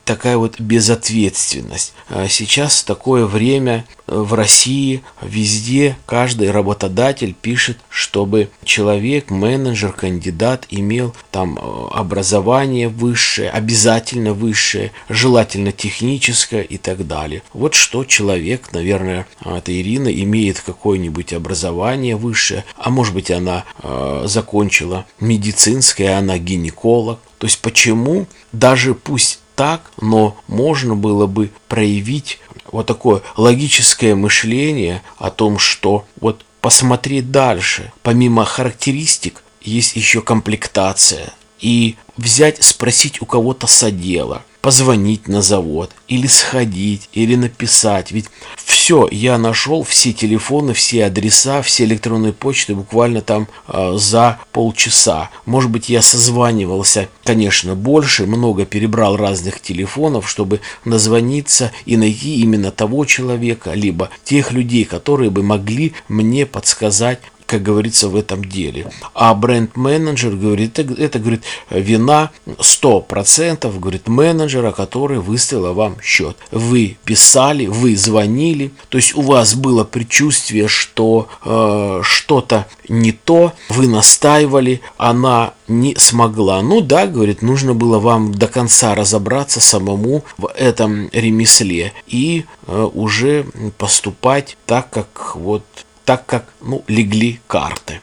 такая 0.04 0.36
вот 0.36 0.60
безответственность. 0.60 1.94
А 2.08 2.28
сейчас 2.28 2.82
такое 2.82 3.26
время 3.26 3.84
в 4.06 4.34
России 4.34 5.02
везде 5.22 5.96
каждый 6.06 6.50
работодатель 6.50 7.34
пишет, 7.34 7.78
чтобы 7.88 8.50
человек, 8.64 9.30
менеджер, 9.30 9.92
кандидат 9.92 10.66
имел 10.70 11.14
там 11.30 11.58
э, 11.58 11.88
образование 11.92 12.88
высшее, 12.88 13.50
обязательно 13.50 14.32
высшее, 14.32 14.92
желательно 15.08 15.72
техническое 15.72 16.62
и 16.62 16.76
так 16.76 17.06
далее. 17.06 17.42
Вот 17.52 17.74
что 17.74 18.04
человек, 18.04 18.72
наверное, 18.72 19.26
это 19.44 19.72
Ирина, 19.72 20.08
имеет 20.08 20.60
какое-нибудь 20.60 21.32
образование 21.32 22.16
высшее, 22.16 22.64
а 22.76 22.90
может 22.90 23.14
быть 23.14 23.30
она 23.30 23.64
э, 23.82 24.24
закончила 24.26 25.06
медицинское, 25.20 26.18
она 26.18 26.38
гинеколог. 26.38 27.20
То 27.38 27.46
есть 27.46 27.60
почему 27.60 28.26
даже 28.52 28.94
пусть 28.94 29.39
так, 29.60 29.92
но 30.00 30.38
можно 30.46 30.96
было 30.96 31.26
бы 31.26 31.50
проявить 31.68 32.38
вот 32.72 32.86
такое 32.86 33.20
логическое 33.36 34.14
мышление 34.14 35.02
о 35.18 35.30
том, 35.30 35.58
что 35.58 36.06
вот 36.18 36.46
посмотреть 36.62 37.30
дальше. 37.30 37.92
Помимо 38.02 38.46
характеристик 38.46 39.44
есть 39.60 39.96
еще 39.96 40.22
комплектация. 40.22 41.34
И 41.58 41.96
взять, 42.16 42.64
спросить 42.64 43.20
у 43.20 43.26
кого-то 43.26 43.66
содела, 43.66 44.46
позвонить 44.60 45.28
на 45.28 45.42
завод, 45.42 45.90
или 46.08 46.26
сходить, 46.26 47.08
или 47.12 47.34
написать. 47.34 48.12
Ведь 48.12 48.26
все, 48.56 49.08
я 49.10 49.38
нашел 49.38 49.82
все 49.82 50.12
телефоны, 50.12 50.74
все 50.74 51.06
адреса, 51.06 51.62
все 51.62 51.84
электронные 51.84 52.32
почты 52.32 52.74
буквально 52.74 53.20
там 53.22 53.48
э, 53.68 53.94
за 53.96 54.38
полчаса. 54.52 55.30
Может 55.46 55.70
быть, 55.70 55.88
я 55.88 56.02
созванивался, 56.02 57.08
конечно, 57.24 57.74
больше, 57.74 58.26
много 58.26 58.66
перебрал 58.66 59.16
разных 59.16 59.60
телефонов, 59.60 60.28
чтобы 60.28 60.60
назвониться 60.84 61.72
и 61.86 61.96
найти 61.96 62.40
именно 62.40 62.70
того 62.70 63.04
человека, 63.04 63.72
либо 63.72 64.10
тех 64.24 64.52
людей, 64.52 64.84
которые 64.84 65.30
бы 65.30 65.42
могли 65.42 65.94
мне 66.08 66.46
подсказать 66.46 67.20
как 67.50 67.62
говорится, 67.62 68.08
в 68.08 68.14
этом 68.14 68.44
деле. 68.44 68.92
А 69.12 69.34
бренд-менеджер 69.34 70.36
говорит, 70.36 70.78
это, 70.78 70.94
это 70.94 71.18
говорит, 71.18 71.42
вина 71.68 72.30
100%, 72.46 73.76
говорит, 73.80 74.06
менеджера, 74.06 74.70
который 74.70 75.18
выставил 75.18 75.74
вам 75.74 76.00
счет. 76.00 76.36
Вы 76.52 76.96
писали, 77.04 77.66
вы 77.66 77.96
звонили, 77.96 78.70
то 78.88 78.98
есть 78.98 79.16
у 79.16 79.22
вас 79.22 79.54
было 79.54 79.82
предчувствие, 79.82 80.68
что 80.68 81.28
э, 81.44 82.02
что-то 82.04 82.68
не 82.88 83.10
то, 83.10 83.52
вы 83.68 83.88
настаивали, 83.88 84.80
она 84.96 85.54
не 85.66 85.96
смогла. 85.96 86.62
Ну 86.62 86.80
да, 86.80 87.08
говорит, 87.08 87.42
нужно 87.42 87.74
было 87.74 87.98
вам 87.98 88.32
до 88.32 88.46
конца 88.46 88.94
разобраться 88.94 89.60
самому 89.60 90.22
в 90.38 90.48
этом 90.56 91.08
ремесле 91.10 91.92
и 92.06 92.44
э, 92.68 92.88
уже 92.94 93.44
поступать 93.76 94.56
так, 94.66 94.90
как 94.90 95.34
вот 95.34 95.64
так 96.10 96.26
как, 96.26 96.52
ну, 96.60 96.82
легли 96.88 97.38
карты. 97.46 98.00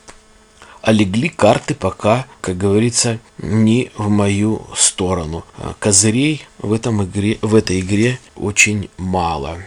А 0.82 0.94
легли 0.94 1.28
карты 1.28 1.76
пока, 1.76 2.26
как 2.40 2.58
говорится, 2.58 3.20
не 3.38 3.92
в 3.98 4.08
мою 4.08 4.66
сторону. 4.78 5.44
А 5.58 5.76
козырей 5.78 6.48
в, 6.58 6.72
этом 6.72 7.04
игре, 7.04 7.38
в 7.42 7.54
этой 7.54 7.82
игре 7.82 8.18
очень 8.38 8.90
мало. 8.98 9.58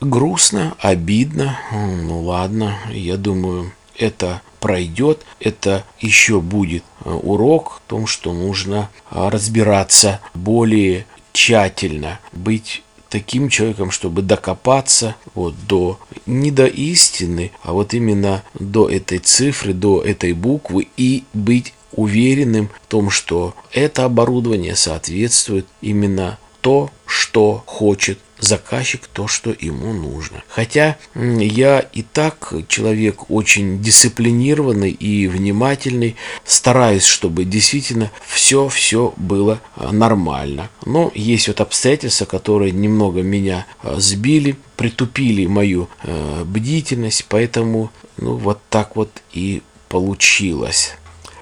Грустно, 0.00 0.76
обидно, 0.78 1.58
ну 1.72 2.20
ладно, 2.22 2.78
я 2.92 3.16
думаю, 3.16 3.72
это 3.98 4.42
пройдет, 4.60 5.26
это 5.40 5.84
еще 5.98 6.40
будет 6.40 6.84
э, 7.04 7.10
урок 7.10 7.80
в 7.84 7.90
том, 7.90 8.06
что 8.06 8.32
нужно 8.32 8.90
а, 9.10 9.28
разбираться 9.28 10.20
более 10.34 11.04
тщательно, 11.32 12.20
быть 12.30 12.84
таким 13.08 13.48
человеком, 13.48 13.90
чтобы 13.90 14.22
докопаться 14.22 15.16
вот 15.34 15.54
до 15.66 15.98
не 16.26 16.50
до 16.50 16.66
истины, 16.66 17.52
а 17.62 17.72
вот 17.72 17.94
именно 17.94 18.42
до 18.54 18.88
этой 18.88 19.18
цифры, 19.18 19.72
до 19.72 20.02
этой 20.02 20.32
буквы 20.32 20.88
и 20.96 21.24
быть 21.32 21.72
уверенным 21.92 22.68
в 22.84 22.86
том, 22.88 23.10
что 23.10 23.54
это 23.72 24.04
оборудование 24.04 24.76
соответствует 24.76 25.66
именно 25.80 26.38
то, 26.60 26.90
что 27.06 27.62
хочет 27.66 28.18
заказчик 28.38 29.06
то, 29.12 29.26
что 29.28 29.54
ему 29.58 29.92
нужно. 29.92 30.42
Хотя 30.48 30.96
я 31.14 31.80
и 31.80 32.02
так 32.02 32.52
человек 32.68 33.30
очень 33.30 33.82
дисциплинированный 33.82 34.90
и 34.90 35.26
внимательный, 35.26 36.16
стараюсь, 36.44 37.04
чтобы 37.04 37.44
действительно 37.44 38.10
все-все 38.26 39.14
было 39.16 39.60
а, 39.76 39.92
нормально. 39.92 40.70
Но 40.84 41.10
есть 41.14 41.48
вот 41.48 41.60
обстоятельства, 41.60 42.24
которые 42.24 42.72
немного 42.72 43.22
меня 43.22 43.66
а, 43.82 43.96
сбили, 43.98 44.56
притупили 44.76 45.46
мою 45.46 45.88
э, 46.02 46.44
бдительность, 46.44 47.24
поэтому 47.28 47.90
ну 48.18 48.36
вот 48.36 48.60
так 48.68 48.94
вот 48.94 49.22
и 49.32 49.62
получилось. 49.88 50.94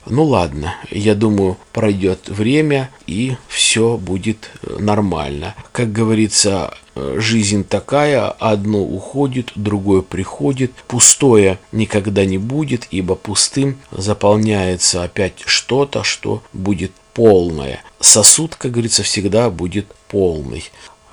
Ну 0.07 0.25
ладно, 0.25 0.75
я 0.91 1.15
думаю, 1.15 1.57
пройдет 1.73 2.29
время 2.29 2.91
и 3.07 3.37
все 3.49 3.97
будет 3.97 4.51
э, 4.63 4.77
нормально. 4.79 5.55
Как 5.73 5.93
говорится, 5.93 6.75
жизнь 6.97 7.65
такая, 7.65 8.29
одно 8.29 8.81
уходит, 8.83 9.53
другое 9.55 10.03
приходит. 10.03 10.73
Пустое 10.87 11.59
никогда 11.73 12.25
не 12.25 12.39
будет, 12.39 12.87
ибо 12.91 13.15
пустым 13.15 13.77
заполняется 13.91 15.03
опять 15.03 15.43
что-то, 15.45 16.03
что 16.03 16.43
будет 16.53 16.93
полное. 17.13 17.83
Сосуд, 18.01 18.57
как 18.57 18.73
говорится, 18.73 19.03
всегда 19.03 19.51
будет 19.51 19.87
полный. 20.09 20.65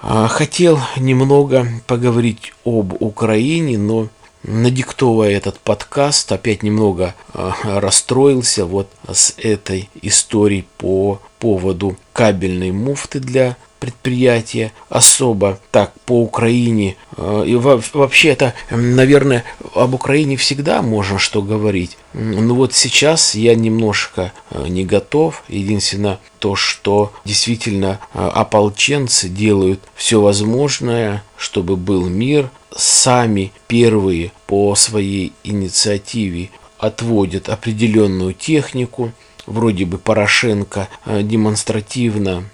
А, 0.02 0.28
хотел 0.28 0.80
немного 0.98 1.68
поговорить 1.86 2.54
об 2.66 2.94
Украине, 3.02 3.78
но 3.78 4.10
надиктовывая 4.44 5.32
этот 5.32 5.60
подкаст, 5.60 6.32
опять 6.32 6.64
немного 6.64 7.16
э, 7.34 7.52
расстроился 7.64 8.66
вот 8.66 8.90
с 9.12 9.34
этой 9.38 9.90
историей 10.02 10.66
по 10.78 11.22
поводу 11.40 11.98
кабельной 12.14 12.72
муфты 12.72 13.20
для 13.20 13.58
предприятия 13.80 14.72
особо. 14.90 15.60
Так 15.72 15.92
по 16.06 16.22
Украине 16.22 16.98
э, 17.18 17.44
и 17.48 17.56
вообще 17.56 18.30
это 18.30 18.54
наверное 18.70 19.44
об 19.74 19.96
Украине 19.96 20.38
всегда 20.38 20.82
можно 20.82 21.18
что 21.18 21.42
говорить. 21.42 21.98
Но 22.14 22.56
вот 22.56 22.74
сейчас 22.74 23.36
я 23.36 23.56
немножко 23.56 24.34
э, 24.52 24.68
не 24.68 24.86
готов. 24.86 25.44
Единственное 25.48 26.20
то 26.40 26.56
что 26.56 27.14
действительно 27.26 28.00
ополченцы 28.14 29.30
делают 29.30 29.80
все 29.96 30.20
возможное 30.20 31.24
чтобы 31.42 31.76
был 31.76 32.08
мир 32.08 32.52
сами 32.76 33.52
первые 33.68 34.32
по 34.48 34.76
своей 34.76 35.34
инициативе 35.44 36.50
отводят 36.78 37.50
определенную 37.50 38.34
технику, 38.34 39.12
вроде 39.46 39.86
бы 39.86 39.98
Порошенко 39.98 40.88
э, 41.06 41.24
демонстративно 41.24 42.46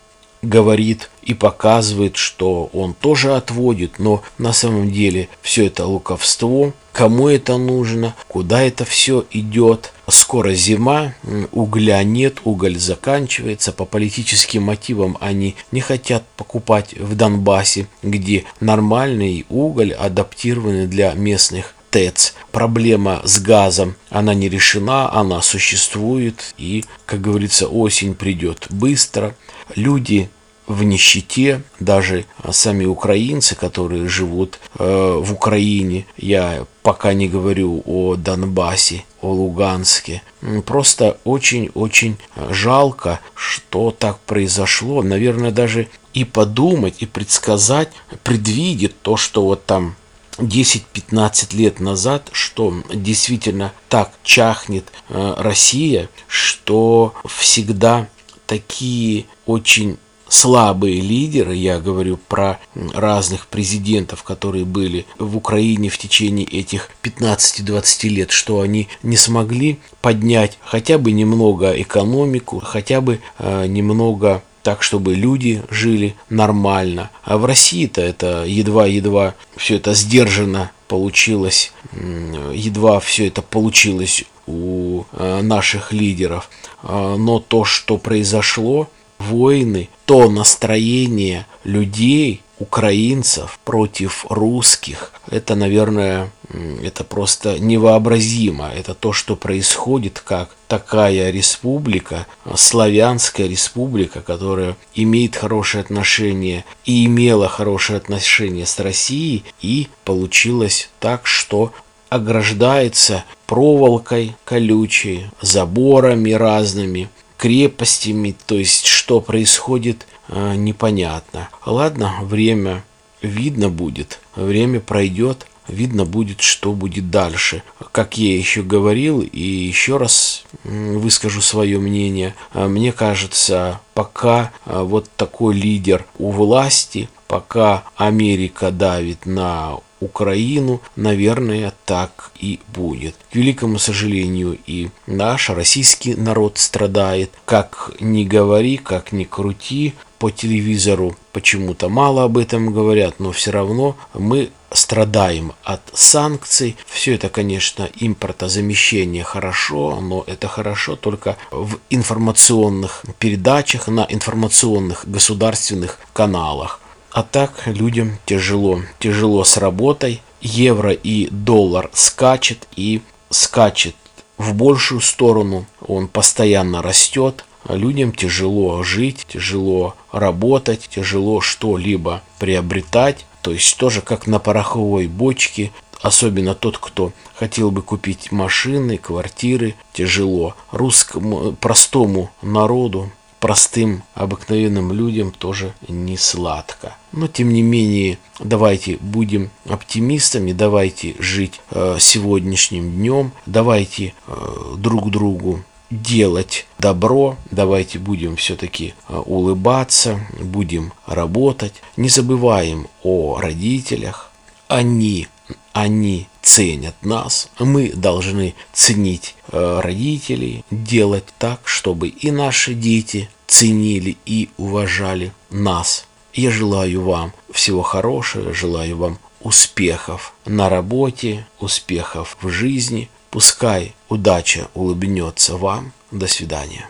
говорит 0.41 1.09
и 1.23 1.33
показывает, 1.33 2.15
что 2.15 2.69
он 2.73 2.93
тоже 2.93 3.35
отводит, 3.35 3.99
но 3.99 4.23
на 4.37 4.53
самом 4.53 4.91
деле 4.91 5.29
все 5.41 5.67
это 5.67 5.85
луковство. 5.85 6.73
Кому 6.93 7.27
это 7.27 7.57
нужно, 7.57 8.15
куда 8.27 8.63
это 8.63 8.83
все 8.83 9.23
идет. 9.29 9.93
Скоро 10.09 10.53
зима, 10.53 11.13
угля 11.51 12.01
нет, 12.03 12.37
уголь 12.43 12.77
заканчивается. 12.77 13.71
По 13.71 13.85
политическим 13.85 14.63
мотивам 14.63 15.15
они 15.19 15.55
не 15.71 15.81
хотят 15.81 16.23
покупать 16.37 16.93
в 16.93 17.15
Донбассе, 17.15 17.87
где 18.01 18.45
нормальный 18.59 19.45
уголь 19.49 19.93
адаптированный 19.93 20.87
для 20.87 21.13
местных 21.13 21.75
ТЭЦ. 21.89 22.33
Проблема 22.51 23.21
с 23.23 23.39
газом, 23.39 23.95
она 24.09 24.33
не 24.33 24.49
решена, 24.49 25.11
она 25.11 25.41
существует. 25.41 26.53
И, 26.57 26.85
как 27.05 27.21
говорится, 27.21 27.67
осень 27.67 28.15
придет 28.15 28.67
быстро. 28.69 29.35
Люди 29.75 30.29
в 30.67 30.83
нищете, 30.83 31.61
даже 31.79 32.25
сами 32.51 32.83
украинцы, 32.85 33.55
которые 33.55 34.09
живут 34.09 34.59
э, 34.77 35.19
в 35.23 35.33
Украине, 35.33 36.05
я 36.17 36.65
пока 36.83 37.13
не 37.13 37.29
говорю 37.29 37.81
о 37.85 38.15
Донбассе, 38.15 39.05
о 39.21 39.31
Луганске, 39.31 40.21
просто 40.65 41.17
очень-очень 41.23 42.17
жалко, 42.49 43.21
что 43.33 43.91
так 43.91 44.19
произошло. 44.19 45.01
Наверное, 45.03 45.51
даже 45.51 45.87
и 46.13 46.25
подумать, 46.25 46.95
и 46.99 47.05
предсказать, 47.05 47.89
предвидеть 48.23 49.01
то, 49.01 49.15
что 49.15 49.43
вот 49.43 49.65
там 49.65 49.95
10-15 50.37 51.55
лет 51.55 51.79
назад, 51.79 52.29
что 52.31 52.73
действительно 52.93 53.73
так 53.89 54.11
чахнет 54.23 54.91
э, 55.09 55.35
Россия, 55.37 56.09
что 56.27 57.13
всегда 57.25 58.07
такие 58.45 59.25
очень 59.45 59.97
слабые 60.29 61.01
лидеры, 61.01 61.55
я 61.55 61.79
говорю 61.79 62.17
про 62.17 62.59
разных 62.93 63.47
президентов, 63.47 64.23
которые 64.23 64.65
были 64.65 65.05
в 65.17 65.37
Украине 65.37 65.89
в 65.89 65.97
течение 65.97 66.45
этих 66.45 66.89
15-20 67.03 68.09
лет, 68.09 68.31
что 68.31 68.61
они 68.61 68.87
не 69.03 69.15
смогли 69.15 69.79
поднять 70.01 70.57
хотя 70.63 70.97
бы 70.97 71.11
немного 71.11 71.71
экономику, 71.81 72.59
хотя 72.59 73.01
бы 73.01 73.21
э, 73.39 73.67
немного 73.67 74.43
так, 74.67 74.83
чтобы 74.83 75.15
люди 75.15 75.63
жили 75.69 76.17
нормально. 76.29 77.09
А 77.23 77.37
в 77.37 77.45
России-то 77.45 78.01
это 78.01 78.43
едва-едва 78.43 79.33
все 79.55 79.77
это 79.77 79.93
сдержано 79.93 80.71
получилось, 80.89 81.71
едва 81.93 82.99
все 82.99 83.27
это 83.29 83.41
получилось 83.41 84.25
у 84.45 85.03
э, 85.13 85.41
наших 85.41 85.93
лидеров. 85.93 86.49
А, 86.83 87.15
но 87.15 87.39
то, 87.39 87.63
что 87.63 87.97
произошло, 87.97 88.89
войны, 89.19 89.87
то 90.03 90.29
настроение 90.29 91.45
людей, 91.63 92.41
украинцев 92.59 93.59
против 93.63 94.25
русских, 94.27 95.13
это, 95.31 95.55
наверное, 95.55 96.29
это 96.49 97.03
просто 97.03 97.59
невообразимо. 97.59 98.69
Это 98.69 98.93
то, 98.93 99.13
что 99.13 99.35
происходит, 99.35 100.19
как 100.19 100.55
такая 100.67 101.29
республика, 101.29 102.25
славянская 102.55 103.47
республика, 103.47 104.21
которая 104.21 104.77
имеет 104.95 105.35
хорошие 105.35 105.81
отношения 105.81 106.65
и 106.85 107.05
имела 107.05 107.47
хорошие 107.47 107.97
отношения 107.97 108.65
с 108.65 108.79
Россией, 108.79 109.43
и 109.61 109.89
получилось 110.03 110.89
так, 110.99 111.27
что 111.27 111.73
ограждается 112.09 113.25
проволокой 113.45 114.35
колючей, 114.45 115.27
заборами 115.41 116.31
разными, 116.31 117.09
крепостями, 117.37 118.35
то 118.45 118.55
есть 118.55 118.85
что 118.85 119.21
происходит, 119.21 120.07
а, 120.29 120.55
непонятно. 120.55 121.49
Ладно, 121.65 122.15
время 122.21 122.83
видно 123.21 123.69
будет, 123.69 124.19
время 124.35 124.79
пройдет, 124.79 125.47
видно 125.67 126.05
будет, 126.05 126.41
что 126.41 126.73
будет 126.73 127.09
дальше. 127.09 127.63
Как 127.91 128.17
я 128.17 128.35
еще 128.35 128.63
говорил, 128.63 129.21
и 129.21 129.41
еще 129.41 129.97
раз 129.97 130.43
выскажу 130.63 131.41
свое 131.41 131.79
мнение, 131.79 132.35
а, 132.53 132.67
мне 132.67 132.91
кажется, 132.91 133.81
пока 133.93 134.51
а, 134.65 134.83
вот 134.83 135.09
такой 135.15 135.55
лидер 135.55 136.05
у 136.19 136.31
власти, 136.31 137.09
пока 137.27 137.83
Америка 137.95 138.71
давит 138.71 139.25
на 139.25 139.79
Украину, 139.99 140.81
наверное, 140.95 141.73
так 141.85 142.31
и 142.39 142.59
будет. 142.73 143.15
К 143.31 143.35
великому 143.35 143.79
сожалению, 143.79 144.57
и 144.67 144.89
наш 145.07 145.49
российский 145.49 146.13
народ 146.13 146.57
страдает. 146.59 147.31
Как 147.45 147.91
ни 147.99 148.23
говори, 148.23 148.77
как 148.77 149.11
ни 149.11 149.23
крути, 149.23 149.95
по 150.19 150.31
телевизору 150.31 151.15
почему-то 151.31 151.89
мало 151.89 152.23
об 152.23 152.37
этом 152.37 152.73
говорят, 152.73 153.19
но 153.19 153.31
все 153.31 153.51
равно 153.51 153.95
мы 154.13 154.49
страдаем 154.71 155.53
от 155.63 155.81
санкций. 155.93 156.75
Все 156.87 157.15
это, 157.15 157.29
конечно, 157.29 157.89
импортозамещение 157.95 159.23
хорошо, 159.23 159.99
но 160.01 160.23
это 160.27 160.47
хорошо 160.47 160.95
только 160.95 161.37
в 161.51 161.77
информационных 161.89 163.03
передачах, 163.19 163.87
на 163.87 164.05
информационных 164.09 165.09
государственных 165.09 165.99
каналах. 166.13 166.79
А 167.11 167.23
так 167.23 167.65
людям 167.65 168.17
тяжело. 168.25 168.81
Тяжело 168.99 169.43
с 169.43 169.57
работой. 169.57 170.21
Евро 170.41 170.91
и 170.91 171.27
доллар 171.31 171.89
скачет 171.93 172.67
и 172.75 173.01
скачет 173.29 173.95
в 174.37 174.53
большую 174.53 175.01
сторону. 175.01 175.65
Он 175.81 176.07
постоянно 176.07 176.81
растет. 176.81 177.43
Людям 177.67 178.11
тяжело 178.11 178.83
жить, 178.83 179.25
тяжело 179.27 179.95
работать, 180.11 180.87
тяжело 180.89 181.41
что-либо 181.41 182.21
приобретать. 182.39 183.25
То 183.41 183.51
есть 183.51 183.77
тоже 183.77 184.01
как 184.01 184.27
на 184.27 184.39
пороховой 184.39 185.07
бочке, 185.07 185.71
особенно 186.01 186.53
тот, 186.55 186.77
кто 186.77 187.11
хотел 187.35 187.71
бы 187.71 187.81
купить 187.81 188.31
машины, 188.31 188.97
квартиры, 188.97 189.75
тяжело. 189.93 190.55
Русскому 190.71 191.53
простому 191.53 192.31
народу 192.41 193.11
простым, 193.39 194.03
обыкновенным 194.13 194.91
людям 194.91 195.31
тоже 195.31 195.73
не 195.87 196.17
сладко. 196.17 196.95
Но 197.11 197.27
тем 197.27 197.53
не 197.53 197.61
менее, 197.61 198.17
давайте 198.39 198.97
будем 198.97 199.49
оптимистами, 199.69 200.53
давайте 200.53 201.15
жить 201.19 201.61
э, 201.71 201.97
сегодняшним 201.99 202.91
днем, 202.91 203.31
давайте 203.45 204.13
э, 204.27 204.75
друг 204.77 205.11
другу 205.11 205.63
делать 205.89 206.65
добро, 206.79 207.37
давайте 207.51 207.99
будем 207.99 208.35
все-таки 208.35 208.93
э, 209.07 209.17
улыбаться, 209.17 210.27
будем 210.39 210.93
работать, 211.05 211.73
не 211.95 212.09
забываем 212.09 212.87
о 213.03 213.39
родителях, 213.39 214.31
они, 214.67 215.27
они 215.73 216.27
ценят 216.41 216.95
нас, 217.01 217.49
мы 217.59 217.89
должны 217.89 218.55
ценить 218.73 219.35
э, 219.51 219.79
родителей, 219.81 220.63
делать 220.71 221.25
так, 221.37 221.61
чтобы 221.65 222.09
и 222.09 222.31
наши 222.31 222.73
дети 222.73 223.29
ценили 223.47 224.17
и 224.25 224.49
уважали 224.57 225.31
нас. 225.49 226.05
Я 226.33 226.51
желаю 226.51 227.01
вам 227.01 227.33
всего 227.51 227.81
хорошего, 227.81 228.53
желаю 228.53 228.97
вам 228.97 229.19
успехов 229.41 230.33
на 230.45 230.69
работе, 230.69 231.47
успехов 231.59 232.37
в 232.41 232.49
жизни. 232.49 233.09
Пускай 233.31 233.95
удача 234.09 234.67
улыбнется 234.73 235.57
вам. 235.57 235.93
До 236.11 236.27
свидания. 236.27 236.89